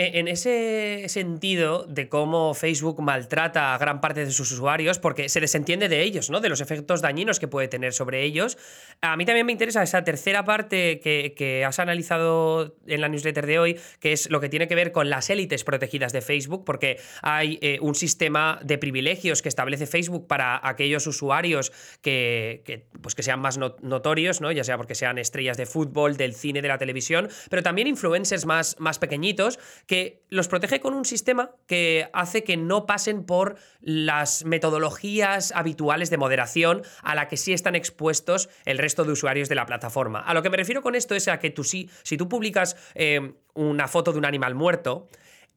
en 0.00 0.28
ese 0.28 1.04
sentido 1.08 1.84
de 1.84 2.08
cómo 2.08 2.54
Facebook 2.54 3.02
maltrata 3.02 3.74
a 3.74 3.78
gran 3.78 4.00
parte 4.00 4.24
de 4.24 4.30
sus 4.30 4.50
usuarios, 4.50 4.98
porque 4.98 5.28
se 5.28 5.40
desentiende 5.40 5.88
de 5.88 6.02
ellos, 6.02 6.30
¿no? 6.30 6.40
De 6.40 6.48
los 6.48 6.60
efectos 6.60 7.02
dañinos 7.02 7.38
que 7.38 7.48
puede 7.48 7.68
tener 7.68 7.92
sobre 7.92 8.22
ellos. 8.22 8.56
A 9.00 9.16
mí 9.16 9.26
también 9.26 9.46
me 9.46 9.52
interesa 9.52 9.82
esa 9.82 10.02
tercera 10.04 10.44
parte 10.44 11.00
que, 11.00 11.64
has 11.66 11.78
analizado 11.78 12.76
en 12.86 13.00
la 13.00 13.08
newsletter 13.08 13.46
de 13.46 13.58
hoy, 13.58 13.80
que 14.00 14.12
es 14.12 14.30
lo 14.30 14.40
que 14.40 14.48
tiene 14.48 14.68
que 14.68 14.74
ver 14.74 14.92
con 14.92 15.10
las 15.10 15.28
élites 15.30 15.64
protegidas 15.64 16.12
de 16.12 16.22
Facebook, 16.22 16.64
porque 16.64 16.98
hay 17.22 17.58
eh, 17.60 17.78
un 17.82 17.94
sistema 17.94 18.58
de 18.62 18.78
privilegios 18.78 19.42
que 19.42 19.48
establece 19.48 19.86
Facebook 19.86 20.26
para 20.26 20.66
aquellos 20.66 21.06
usuarios 21.06 21.72
que, 22.00 22.86
pues 23.02 23.14
que 23.14 23.22
sean 23.22 23.40
más 23.40 23.58
notorios, 23.58 24.40
¿no? 24.40 24.50
Ya 24.52 24.64
sea 24.64 24.76
porque 24.76 24.94
sean 24.94 25.18
estrellas 25.18 25.56
de 25.56 25.66
fútbol, 25.66 26.16
del 26.16 26.34
cine, 26.34 26.62
de 26.62 26.68
la 26.68 26.78
televisión, 26.78 27.28
pero 27.50 27.62
también 27.62 27.86
influencers 27.86 28.46
más, 28.46 28.76
más 28.78 28.98
pequeñitos 28.98 29.58
que 29.90 30.22
los 30.28 30.46
protege 30.46 30.78
con 30.78 30.94
un 30.94 31.04
sistema 31.04 31.50
que 31.66 32.08
hace 32.12 32.44
que 32.44 32.56
no 32.56 32.86
pasen 32.86 33.24
por 33.24 33.56
las 33.80 34.44
metodologías 34.44 35.50
habituales 35.52 36.10
de 36.10 36.16
moderación 36.16 36.82
a 37.02 37.16
la 37.16 37.26
que 37.26 37.36
sí 37.36 37.52
están 37.52 37.74
expuestos 37.74 38.48
el 38.66 38.78
resto 38.78 39.02
de 39.02 39.10
usuarios 39.10 39.48
de 39.48 39.56
la 39.56 39.66
plataforma. 39.66 40.20
A 40.20 40.32
lo 40.32 40.44
que 40.44 40.50
me 40.50 40.56
refiero 40.56 40.80
con 40.80 40.94
esto 40.94 41.16
es 41.16 41.26
a 41.26 41.40
que 41.40 41.50
tú 41.50 41.64
sí, 41.64 41.90
si 42.04 42.16
tú 42.16 42.28
publicas 42.28 42.76
eh, 42.94 43.32
una 43.54 43.88
foto 43.88 44.12
de 44.12 44.18
un 44.18 44.26
animal 44.26 44.54
muerto, 44.54 45.08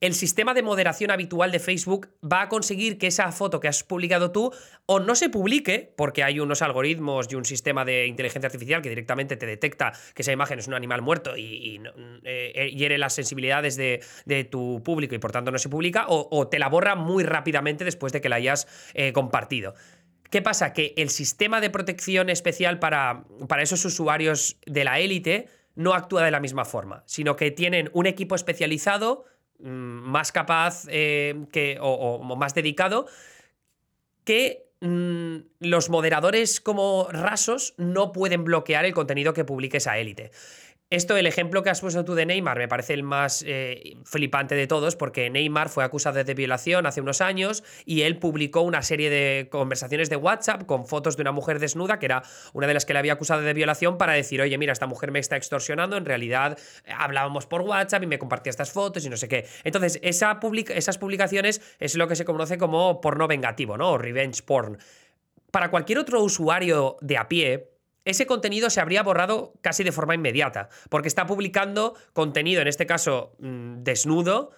el 0.04 0.12
sistema 0.12 0.52
de 0.52 0.62
moderación 0.62 1.10
habitual 1.10 1.50
de 1.50 1.58
Facebook 1.58 2.10
va 2.22 2.42
a 2.42 2.48
conseguir 2.50 2.98
que 2.98 3.06
esa 3.06 3.32
foto 3.32 3.58
que 3.58 3.68
has 3.68 3.82
publicado 3.82 4.32
tú 4.32 4.52
o 4.84 5.00
no 5.00 5.14
se 5.14 5.30
publique, 5.30 5.94
porque 5.96 6.22
hay 6.22 6.40
unos 6.40 6.60
algoritmos 6.60 7.26
y 7.30 7.36
un 7.36 7.46
sistema 7.46 7.86
de 7.86 8.06
inteligencia 8.06 8.48
artificial 8.48 8.82
que 8.82 8.90
directamente 8.90 9.38
te 9.38 9.46
detecta 9.46 9.94
que 10.14 10.20
esa 10.20 10.32
imagen 10.32 10.58
es 10.58 10.68
un 10.68 10.74
animal 10.74 11.00
muerto 11.00 11.38
y, 11.38 11.80
eh, 12.24 12.70
hiere 12.76 12.98
las 12.98 13.14
sensibilidades 13.14 13.76
de, 13.76 14.02
tu 14.50 14.82
público 14.84 15.14
y 15.14 15.18
por 15.18 15.32
tanto 15.32 15.50
no 15.50 15.58
se 15.58 15.70
publica, 15.70 16.04
o, 16.08 16.48
te 16.48 16.58
la 16.58 16.68
borra 16.68 16.96
muy 16.96 17.24
rápidamente 17.24 17.86
después 17.86 18.12
de 18.12 18.20
que 18.20 18.28
la 18.28 18.36
hayas 18.36 18.68
eh, 18.92 19.14
compartido. 19.14 19.74
¿Qué 20.28 20.42
pasa? 20.42 20.74
Que 20.74 20.92
el 20.98 21.08
sistema 21.08 21.62
de 21.62 21.70
protección 21.70 22.28
especial 22.28 22.78
para, 22.78 23.24
para 23.48 23.62
esos 23.62 23.82
usuarios 23.86 24.58
de 24.66 24.84
la 24.84 24.98
élite 24.98 25.48
no 25.76 25.94
actúa 25.94 26.22
de 26.24 26.30
la 26.30 26.40
misma 26.40 26.66
forma, 26.66 27.04
sino 27.06 27.36
que 27.36 27.50
tienen 27.50 27.88
un 27.94 28.04
equipo 28.06 28.34
especializado 28.34 29.24
más 29.64 30.32
capaz 30.32 30.84
eh, 30.88 31.46
que, 31.52 31.78
o, 31.80 32.18
más 32.36 32.54
dedicado 32.54 33.06
que 34.24 34.66
mm, 34.80 35.36
los 35.60 35.90
moderadores 35.90 36.60
como 36.60 37.08
rasos 37.10 37.74
no 37.78 38.12
pueden 38.12 38.44
bloquear 38.44 38.84
el 38.84 38.94
contenido 38.94 39.32
que 39.32 39.44
publique 39.44 39.78
esa 39.78 39.98
élite. 39.98 40.30
Esto, 40.94 41.16
el 41.16 41.26
ejemplo 41.26 41.64
que 41.64 41.70
has 41.70 41.80
puesto 41.80 42.04
tú 42.04 42.14
de 42.14 42.24
Neymar, 42.24 42.56
me 42.56 42.68
parece 42.68 42.94
el 42.94 43.02
más 43.02 43.42
eh, 43.44 43.96
flipante 44.04 44.54
de 44.54 44.68
todos, 44.68 44.94
porque 44.94 45.28
Neymar 45.28 45.68
fue 45.68 45.82
acusado 45.82 46.22
de 46.22 46.34
violación 46.34 46.86
hace 46.86 47.00
unos 47.00 47.20
años 47.20 47.64
y 47.84 48.02
él 48.02 48.18
publicó 48.18 48.60
una 48.60 48.80
serie 48.80 49.10
de 49.10 49.48
conversaciones 49.50 50.08
de 50.08 50.14
WhatsApp 50.14 50.66
con 50.66 50.86
fotos 50.86 51.16
de 51.16 51.22
una 51.22 51.32
mujer 51.32 51.58
desnuda, 51.58 51.98
que 51.98 52.06
era 52.06 52.22
una 52.52 52.68
de 52.68 52.74
las 52.74 52.86
que 52.86 52.92
le 52.92 53.00
había 53.00 53.14
acusado 53.14 53.40
de 53.40 53.52
violación, 53.54 53.98
para 53.98 54.12
decir, 54.12 54.40
oye, 54.40 54.56
mira, 54.56 54.72
esta 54.72 54.86
mujer 54.86 55.10
me 55.10 55.18
está 55.18 55.36
extorsionando, 55.36 55.96
en 55.96 56.04
realidad 56.04 56.56
eh, 56.84 56.92
hablábamos 56.96 57.46
por 57.46 57.62
WhatsApp 57.62 58.04
y 58.04 58.06
me 58.06 58.20
compartía 58.20 58.50
estas 58.50 58.70
fotos 58.70 59.04
y 59.04 59.10
no 59.10 59.16
sé 59.16 59.26
qué. 59.26 59.48
Entonces, 59.64 59.98
esa 60.00 60.38
esas 60.68 60.98
publicaciones 60.98 61.60
es 61.80 61.96
lo 61.96 62.06
que 62.06 62.14
se 62.14 62.24
conoce 62.24 62.56
como 62.56 63.00
porno 63.00 63.26
vengativo, 63.26 63.76
¿no? 63.76 63.90
O 63.90 63.98
revenge 63.98 64.44
porn. 64.44 64.78
Para 65.50 65.72
cualquier 65.72 65.98
otro 65.98 66.22
usuario 66.22 66.98
de 67.00 67.18
a 67.18 67.26
pie, 67.26 67.73
ese 68.04 68.26
contenido 68.26 68.70
se 68.70 68.80
habría 68.80 69.02
borrado 69.02 69.54
casi 69.60 69.84
de 69.84 69.92
forma 69.92 70.14
inmediata, 70.14 70.68
porque 70.88 71.08
está 71.08 71.26
publicando 71.26 71.94
contenido, 72.12 72.62
en 72.62 72.68
este 72.68 72.86
caso 72.86 73.34
mm, 73.38 73.82
desnudo, 73.82 74.50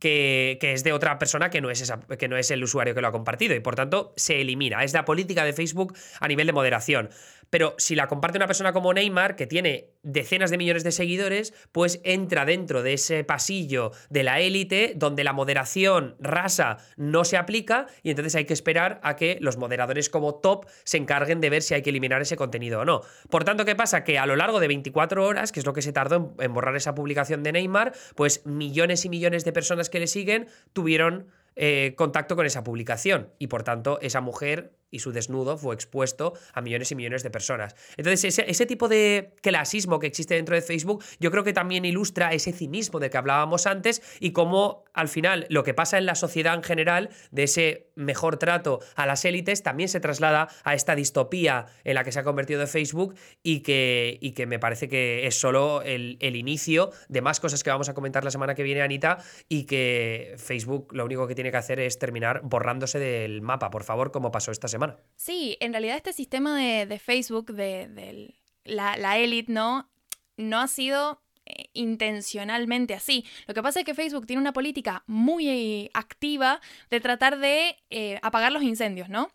que, 0.00 0.58
es 0.60 0.82
de 0.82 0.92
otra 0.92 1.18
persona 1.18 1.50
que 1.50 1.60
no, 1.60 1.70
es 1.70 1.92
que 2.18 2.28
no 2.28 2.36
es 2.36 2.50
el 2.50 2.64
usuario 2.64 2.94
que 2.94 3.00
lo 3.00 3.08
ha 3.08 3.12
compartido 3.12 3.54
y 3.54 3.60
por 3.60 3.76
tanto 3.76 4.12
se 4.16 4.40
elimina. 4.40 4.82
Es 4.82 4.92
la 4.92 5.04
política 5.04 5.44
de 5.44 5.52
Facebook 5.52 5.94
a 6.18 6.26
nivel 6.26 6.46
de 6.46 6.52
moderación. 6.52 7.10
Pero 7.50 7.74
si 7.78 7.96
la 7.96 8.06
comparte 8.06 8.38
una 8.38 8.46
persona 8.46 8.72
como 8.72 8.94
Neymar, 8.94 9.36
que 9.36 9.46
tiene 9.46 9.90
decenas 10.02 10.50
de 10.50 10.56
millones 10.58 10.84
de 10.84 10.92
seguidores, 10.92 11.52
pues 11.72 12.00
entra 12.04 12.44
dentro 12.44 12.82
de 12.82 12.94
ese 12.94 13.24
pasillo 13.24 13.90
de 14.08 14.22
la 14.22 14.40
élite 14.40 14.94
donde 14.96 15.24
la 15.24 15.32
moderación 15.32 16.16
rasa 16.20 16.78
no 16.96 17.24
se 17.24 17.36
aplica 17.36 17.86
y 18.02 18.10
entonces 18.10 18.36
hay 18.36 18.44
que 18.44 18.54
esperar 18.54 19.00
a 19.02 19.16
que 19.16 19.36
los 19.40 19.56
moderadores 19.56 20.08
como 20.08 20.36
top 20.36 20.66
se 20.84 20.96
encarguen 20.96 21.40
de 21.40 21.50
ver 21.50 21.62
si 21.62 21.74
hay 21.74 21.82
que 21.82 21.90
eliminar 21.90 22.22
ese 22.22 22.36
contenido 22.36 22.80
o 22.80 22.84
no. 22.84 23.02
Por 23.28 23.44
tanto, 23.44 23.64
¿qué 23.64 23.74
pasa? 23.74 24.04
Que 24.04 24.18
a 24.18 24.26
lo 24.26 24.36
largo 24.36 24.60
de 24.60 24.68
24 24.68 25.26
horas, 25.26 25.50
que 25.50 25.60
es 25.60 25.66
lo 25.66 25.72
que 25.72 25.82
se 25.82 25.92
tardó 25.92 26.34
en, 26.38 26.54
borrar 26.54 26.76
esa 26.76 26.94
publicación 26.94 27.42
de 27.42 27.52
Neymar, 27.52 27.92
pues 28.14 28.46
millones 28.46 29.04
y 29.04 29.08
millones 29.08 29.44
de 29.44 29.52
personas 29.52 29.89
que 29.90 30.00
le 30.00 30.06
siguen 30.06 30.48
tuvieron 30.72 31.26
eh, 31.56 31.94
contacto 31.96 32.36
con 32.36 32.46
esa 32.46 32.64
publicación 32.64 33.30
y 33.38 33.48
por 33.48 33.62
tanto 33.62 33.98
esa 34.00 34.20
mujer 34.20 34.72
y 34.90 35.00
su 35.00 35.12
desnudo 35.12 35.56
fue 35.56 35.74
expuesto 35.74 36.34
a 36.52 36.60
millones 36.60 36.90
y 36.92 36.94
millones 36.94 37.22
de 37.22 37.30
personas. 37.30 37.74
Entonces, 37.96 38.38
ese, 38.38 38.66
tipo 38.66 38.88
de 38.88 39.34
clasismo 39.42 39.98
que 39.98 40.06
existe 40.06 40.34
dentro 40.34 40.54
de 40.54 40.62
Facebook, 40.62 41.04
yo 41.18 41.30
creo 41.30 41.44
que 41.44 41.52
también 41.52 41.84
ilustra 41.84 42.32
ese 42.32 42.52
cinismo 42.52 43.00
de 43.00 43.10
que 43.10 43.18
hablábamos 43.18 43.66
antes 43.66 44.02
y 44.20 44.32
cómo 44.32 44.84
al 44.92 45.08
final 45.08 45.46
lo 45.48 45.64
que 45.64 45.74
pasa 45.74 45.98
en 45.98 46.06
la 46.06 46.14
sociedad 46.14 46.54
en 46.54 46.62
general, 46.62 47.10
de 47.30 47.44
ese 47.44 47.90
mejor 47.94 48.38
trato 48.38 48.80
a 48.96 49.06
las 49.06 49.24
élites, 49.24 49.62
también 49.62 49.88
se 49.88 50.00
traslada 50.00 50.48
a 50.64 50.74
esta 50.74 50.94
distopía 50.94 51.66
en 51.84 51.94
la 51.94 52.04
que 52.04 52.12
se 52.12 52.20
ha 52.20 52.24
convertido 52.24 52.66
Facebook 52.66 53.14
y 53.42 53.60
que, 53.60 54.18
y 54.20 54.32
que 54.32 54.46
me 54.46 54.58
parece 54.58 54.88
que 54.88 55.26
es 55.26 55.38
solo 55.38 55.82
el, 55.82 56.16
el 56.20 56.36
inicio 56.36 56.90
de 57.08 57.20
más 57.22 57.40
cosas 57.40 57.62
que 57.62 57.70
vamos 57.70 57.88
a 57.88 57.94
comentar 57.94 58.24
la 58.24 58.30
semana 58.30 58.54
que 58.54 58.62
viene, 58.62 58.82
Anita, 58.82 59.18
y 59.48 59.64
que 59.64 60.34
Facebook 60.38 60.88
lo 60.92 61.04
único 61.04 61.26
que 61.26 61.34
tiene 61.34 61.50
que 61.50 61.56
hacer 61.56 61.80
es 61.80 61.98
terminar 61.98 62.40
borrándose 62.42 62.98
del 62.98 63.42
mapa, 63.42 63.70
por 63.70 63.84
favor, 63.84 64.10
como 64.10 64.30
pasó 64.30 64.50
esta 64.50 64.68
semana. 64.68 64.79
Sí, 65.16 65.56
en 65.60 65.72
realidad 65.72 65.96
este 65.96 66.12
sistema 66.12 66.58
de, 66.58 66.98
Facebook, 66.98 67.52
de, 67.52 68.34
la 68.64 69.18
élite, 69.18 69.52
¿no? 69.52 69.88
No 70.36 70.60
ha 70.60 70.68
sido 70.68 71.20
eh, 71.50 71.70
intencionalmente 71.72 72.94
así. 72.94 73.24
Lo 73.46 73.54
que 73.54 73.62
pasa 73.62 73.80
es 73.80 73.86
que 73.86 73.94
Facebook 73.94 74.26
tiene 74.26 74.40
una 74.40 74.52
política 74.52 75.02
muy 75.06 75.90
activa 75.94 76.60
de 76.90 77.00
tratar 77.00 77.38
de 77.38 77.76
eh, 77.90 78.18
apagar 78.22 78.52
los 78.52 78.62
incendios, 78.62 79.08
¿no? 79.08 79.30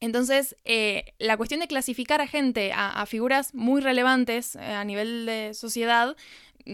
Entonces, 0.00 0.56
eh, 0.64 1.14
la 1.18 1.36
cuestión 1.36 1.60
de 1.60 1.66
clasificar 1.66 2.20
a 2.20 2.26
gente, 2.26 2.72
a, 2.72 3.04
figuras 3.06 3.52
muy 3.54 3.80
relevantes 3.80 4.54
a 4.56 4.84
nivel 4.84 5.26
de 5.26 5.54
sociedad, 5.54 6.16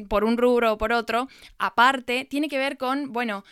por 0.08 0.24
un 0.24 0.36
rubro 0.36 0.74
o 0.74 0.78
por 0.78 0.92
otro, 0.92 1.28
aparte, 1.58 2.24
tiene 2.24 2.48
que 2.48 2.58
ver 2.58 2.76
con, 2.76 3.12
bueno, 3.12 3.44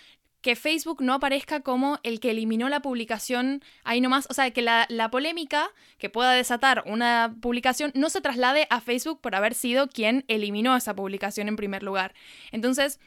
que 0.42 0.56
Facebook 0.56 1.00
no 1.00 1.14
aparezca 1.14 1.60
como 1.60 2.00
el 2.02 2.20
que 2.20 2.32
eliminó 2.32 2.68
la 2.68 2.82
publicación 2.82 3.62
ahí 3.84 4.00
nomás. 4.00 4.26
O 4.28 4.34
sea, 4.34 4.50
que 4.50 4.60
la, 4.60 4.86
polémica 5.10 5.70
que 5.98 6.10
pueda 6.10 6.32
desatar 6.32 6.82
una 6.86 7.34
publicación 7.40 7.92
no 7.94 8.10
se 8.10 8.20
traslade 8.20 8.66
a 8.68 8.80
Facebook 8.80 9.20
por 9.20 9.34
haber 9.34 9.54
sido 9.54 9.88
quien 9.88 10.24
eliminó 10.28 10.76
esa 10.76 10.94
publicación 10.94 11.48
en 11.48 11.56
primer 11.56 11.82
lugar. 11.82 12.14
Entonces, 12.50 12.98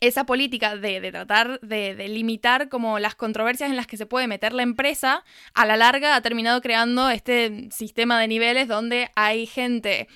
esa 0.00 0.26
política 0.26 0.76
de, 0.76 1.10
tratar 1.10 1.60
de, 1.60 1.94
de, 1.94 2.08
limitar 2.08 2.68
como 2.68 2.98
las 2.98 3.14
controversias 3.14 3.70
en 3.70 3.76
las 3.76 3.86
que 3.86 3.96
se 3.96 4.06
puede 4.06 4.28
meter 4.28 4.52
la 4.52 4.62
empresa, 4.62 5.24
a 5.54 5.66
la 5.66 5.76
larga 5.76 6.14
ha 6.14 6.20
terminado 6.20 6.60
creando 6.60 7.10
este 7.10 7.68
sistema 7.70 8.20
de 8.20 8.28
niveles 8.28 8.68
donde 8.68 9.10
hay 9.16 9.46
gente 9.46 10.08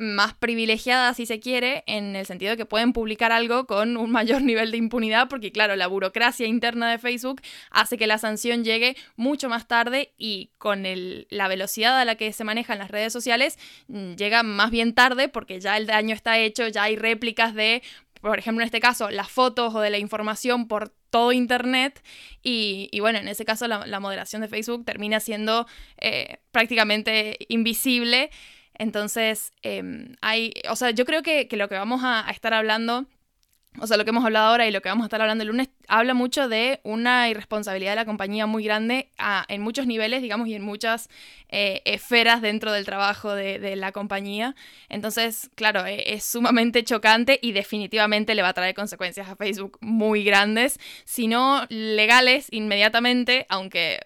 más 0.00 0.32
privilegiada, 0.34 1.12
si 1.12 1.26
se 1.26 1.40
quiere, 1.40 1.84
en 1.86 2.16
el 2.16 2.24
sentido 2.24 2.52
de 2.52 2.56
que 2.56 2.64
pueden 2.64 2.94
publicar 2.94 3.32
algo 3.32 3.66
con 3.66 3.96
un 3.96 4.10
mayor 4.10 4.42
nivel 4.42 4.70
de 4.70 4.78
impunidad, 4.78 5.28
porque 5.28 5.52
claro, 5.52 5.76
la 5.76 5.86
burocracia 5.86 6.46
interna 6.46 6.90
de 6.90 6.98
Facebook 6.98 7.42
hace 7.70 7.98
que 7.98 8.06
la 8.06 8.18
sanción 8.18 8.64
llegue 8.64 8.96
mucho 9.16 9.48
más 9.48 9.68
tarde 9.68 10.12
y 10.16 10.50
con 10.58 10.84
la 10.84 11.48
velocidad 11.48 12.00
a 12.00 12.04
la 12.04 12.14
que 12.14 12.32
se 12.32 12.44
manejan 12.44 12.78
las 12.78 12.90
redes 12.90 13.12
sociales, 13.12 13.58
mm, 13.88 14.14
llega 14.14 14.42
más 14.42 14.70
bien 14.70 14.94
tarde 14.94 15.28
porque 15.28 15.60
ya 15.60 15.76
el 15.76 15.86
daño 15.86 16.14
está 16.14 16.38
hecho, 16.38 16.66
ya 16.68 16.84
hay 16.84 16.96
réplicas 16.96 17.54
de 17.54 17.82
por 18.20 18.38
ejemplo, 18.38 18.62
en 18.62 18.66
este 18.66 18.80
caso, 18.80 19.10
las 19.10 19.30
fotos 19.30 19.74
o 19.74 19.80
de 19.80 19.88
la 19.88 19.96
información 19.96 20.68
por 20.68 20.92
todo 21.08 21.32
Internet. 21.32 22.02
Y, 22.42 22.90
bueno, 23.00 23.18
en 23.18 23.28
ese 23.28 23.46
caso 23.46 23.66
la, 23.66 24.00
moderación 24.00 24.42
de 24.42 24.48
Facebook 24.48 24.84
termina 24.84 25.20
siendo 25.20 25.66
eh, 25.98 26.38
prácticamente 26.52 27.38
invisible. 27.48 28.30
Entonces, 28.80 29.52
em, 29.62 30.16
hay, 30.22 30.54
o 30.70 30.74
sea, 30.74 30.90
yo 30.90 31.04
creo 31.04 31.22
que, 31.22 31.46
lo 31.52 31.68
que 31.68 31.74
vamos 31.74 32.00
a, 32.02 32.24
estar 32.30 32.54
hablando 32.54 33.06
o 33.78 33.86
sea, 33.86 33.96
lo 33.96 34.04
que 34.04 34.10
hemos 34.10 34.24
hablado 34.24 34.48
ahora 34.48 34.66
y 34.66 34.72
lo 34.72 34.80
que 34.80 34.88
vamos 34.88 35.04
a 35.04 35.06
estar 35.06 35.20
hablando 35.20 35.42
el 35.42 35.48
lunes, 35.48 35.68
habla 35.86 36.12
mucho 36.12 36.48
de 36.48 36.80
una 36.82 37.28
irresponsabilidad 37.28 37.92
de 37.92 37.96
la 37.96 38.04
compañía 38.04 38.46
muy 38.46 38.64
grande 38.64 39.10
en 39.48 39.60
muchos 39.62 39.86
niveles, 39.86 40.22
digamos, 40.22 40.48
y 40.48 40.54
en 40.54 40.62
muchas 40.62 41.08
eh, 41.50 41.82
esferas 41.84 42.42
dentro 42.42 42.72
del 42.72 42.84
trabajo 42.84 43.32
de, 43.32 43.76
la 43.76 43.92
compañía. 43.92 44.56
Entonces, 44.88 45.50
claro, 45.54 45.86
e, 45.86 46.14
es 46.14 46.24
sumamente 46.24 46.82
chocante 46.82 47.38
y 47.40 47.52
definitivamente 47.52 48.34
le 48.34 48.42
va 48.42 48.48
a 48.48 48.54
traer 48.54 48.74
consecuencias 48.74 49.28
a 49.28 49.36
Facebook 49.36 49.78
muy 49.80 50.24
grandes, 50.24 50.80
si 51.04 51.28
no 51.28 51.64
legales 51.68 52.48
inmediatamente, 52.50 53.46
aunque 53.50 54.00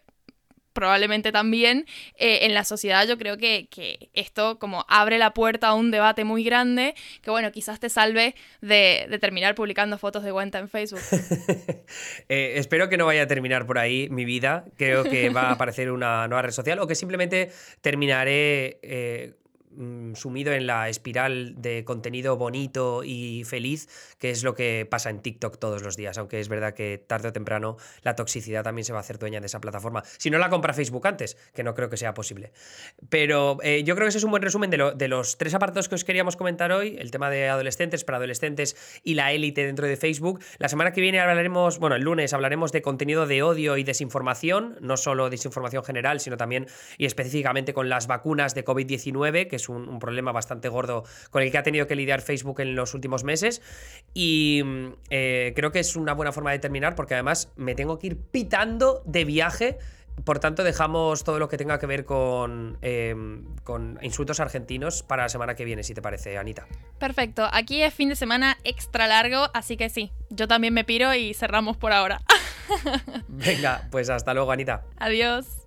probablemente 0.75 1.33
también 1.33 1.87
eh, 2.17 2.41
en 2.43 2.53
la 2.53 2.65
sociedad 2.65 3.07
yo 3.09 3.17
creo 3.17 3.39
que, 3.39 3.69
esto 4.13 4.59
como 4.59 4.85
abre 4.89 5.17
la 5.19 5.33
puerta 5.33 5.69
a 5.69 5.75
un 5.75 5.91
debate 5.91 6.25
muy 6.25 6.45
grande 6.45 6.95
que 7.23 7.31
bueno, 7.31 7.51
quizás 7.53 7.81
te 7.81 7.89
salve 7.89 8.35
de, 8.61 9.09
terminar 9.21 9.55
publicando 9.55 9.97
fotos 9.97 10.23
de 10.25 10.33
cuenta 10.33 10.59
en 10.59 10.69
Facebook. 10.69 11.01
Eh, 12.29 12.55
espero 12.57 12.89
que 12.89 12.97
no 12.97 13.07
vaya 13.07 13.23
a 13.23 13.27
terminar 13.27 13.67
por 13.67 13.79
ahí 13.79 14.09
mi 14.09 14.25
vida, 14.25 14.65
creo 14.77 15.05
que 15.05 15.29
va 15.29 15.43
a 15.43 15.51
aparecer 15.53 15.91
una 15.91 16.27
nueva 16.27 16.43
red 16.43 16.51
social 16.51 16.79
o 16.81 16.87
que 16.87 16.95
simplemente 16.95 17.51
terminaré... 17.81 18.79
Eh, 18.83 19.35
Mm, 19.77 20.15
sumido 20.15 20.53
en 20.53 20.67
la 20.67 20.89
espiral 20.89 21.55
de 21.57 21.85
contenido 21.85 22.37
bonito 22.37 23.03
y 23.03 23.43
feliz, 23.45 23.89
que 24.19 24.31
es 24.31 24.45
lo 24.45 24.55
que 24.55 24.87
pasa 24.89 25.11
en 25.11 25.21
TikTok 25.21 25.59
todos 25.59 25.83
los 25.83 25.97
días, 25.97 26.17
aunque 26.17 26.39
es 26.39 26.49
verdad 26.49 26.75
que 26.75 26.99
tarde 26.99 27.29
o 27.29 27.33
temprano 27.33 27.77
la 28.03 28.15
toxicidad 28.15 28.63
también 28.63 28.85
se 28.85 28.93
va 28.93 28.99
a 28.99 29.01
hacer 29.01 29.19
dueña 29.19 29.41
de 29.41 29.47
esa 29.47 29.61
plataforma. 29.61 30.05
Si 30.19 30.31
no 30.31 30.39
la 30.39 30.49
compra 30.49 30.75
Facebook 30.75 31.07
antes, 31.07 31.37
que 31.55 31.65
no 31.65 31.75
creo 31.75 31.91
que 31.91 31.97
sea 31.97 32.15
posible. 32.15 32.53
Pero 33.09 33.59
eh, 33.63 33.83
yo 33.85 33.97
creo 33.97 34.05
que 34.05 34.11
ese 34.11 34.19
es 34.19 34.25
un 34.25 34.31
buen 34.31 34.43
resumen 34.43 34.71
de, 34.71 34.93
de, 34.95 35.09
los 35.09 35.39
tres 35.39 35.55
apartados 35.55 35.89
que 35.89 35.97
os 35.97 36.05
queríamos 36.05 36.37
comentar 36.37 36.71
hoy, 36.71 36.97
el 36.99 37.11
tema 37.11 37.29
de 37.29 37.49
adolescentes, 37.49 38.05
para 38.05 38.19
adolescentes 38.19 38.77
y 39.03 39.15
la 39.15 39.33
élite 39.33 39.67
dentro 39.67 39.89
de 39.89 39.97
Facebook. 39.97 40.41
La 40.59 40.69
semana 40.69 40.93
que 40.93 41.01
viene 41.01 41.19
hablaremos, 41.19 41.79
bueno, 41.79 41.97
el 41.97 42.03
lunes 42.03 42.33
hablaremos 42.33 42.71
de 42.71 42.83
contenido 42.83 43.27
de 43.27 43.43
odio 43.43 43.77
y 43.77 43.83
desinformación, 43.83 44.77
no 44.81 44.97
solo 44.97 45.31
desinformación 45.31 45.83
general, 45.83 46.21
sino 46.21 46.37
también 46.37 46.67
y 46.97 47.07
específicamente 47.07 47.75
con 47.75 47.89
las 47.89 48.07
vacunas 48.07 48.55
de 48.55 48.65
COVID-19, 48.65 49.49
que 49.49 49.57
es 49.57 49.64
un, 49.69 49.99
problema 49.99 50.33
bastante 50.33 50.69
gordo 50.69 51.05
con 51.31 51.43
el 51.43 51.51
que 51.51 51.59
ha 51.59 51.63
tenido 51.63 51.87
que 51.87 51.97
lidiar 51.97 52.21
Facebook 52.21 52.61
en 52.61 52.75
los 52.75 52.95
últimos 52.95 53.25
meses. 53.25 53.63
Y 54.13 54.63
eh, 55.11 55.53
creo 55.57 55.73
que 55.73 55.81
es 55.81 55.97
una 55.97 56.15
buena 56.15 56.33
forma 56.33 56.53
de 56.53 56.59
terminar 56.59 56.95
porque 56.95 57.15
además 57.15 57.53
me 57.57 57.75
tengo 57.75 57.99
que 57.99 58.09
ir 58.09 58.17
pitando 58.19 59.03
de 59.07 59.25
viaje. 59.25 59.79
Por 60.25 60.39
tanto, 60.39 60.63
dejamos 60.63 61.25
todo 61.25 61.41
lo 61.41 61.49
que 61.49 61.57
tenga 61.57 61.79
que 61.81 61.87
ver 61.87 62.05
con, 62.05 62.79
em, 62.83 63.45
con 63.65 63.99
insultos 64.01 64.39
argentinos 64.39 65.03
para 65.03 65.25
la 65.25 65.29
semana 65.29 65.57
que 65.57 65.65
viene, 65.65 65.83
si 65.83 65.93
te 65.93 66.03
parece, 66.03 66.39
Anita. 66.39 66.67
Perfecto. 67.01 67.49
Aquí 67.53 67.83
es 67.83 67.93
fin 67.93 68.11
de 68.11 68.17
semana 68.17 68.57
extra 68.63 69.09
largo, 69.09 69.49
así 69.55 69.77
que 69.77 69.89
sí, 69.89 70.13
yo 70.31 70.47
también 70.47 70.73
me 70.73 70.85
piro 70.85 71.13
y 71.15 71.35
cerramos 71.35 71.77
por 71.77 71.93
ahora. 71.93 72.21
Venga, 73.29 73.89
pues 73.91 74.09
hasta 74.09 74.35
luego, 74.35 74.53
Anita. 74.53 74.85
Adiós. 74.99 75.64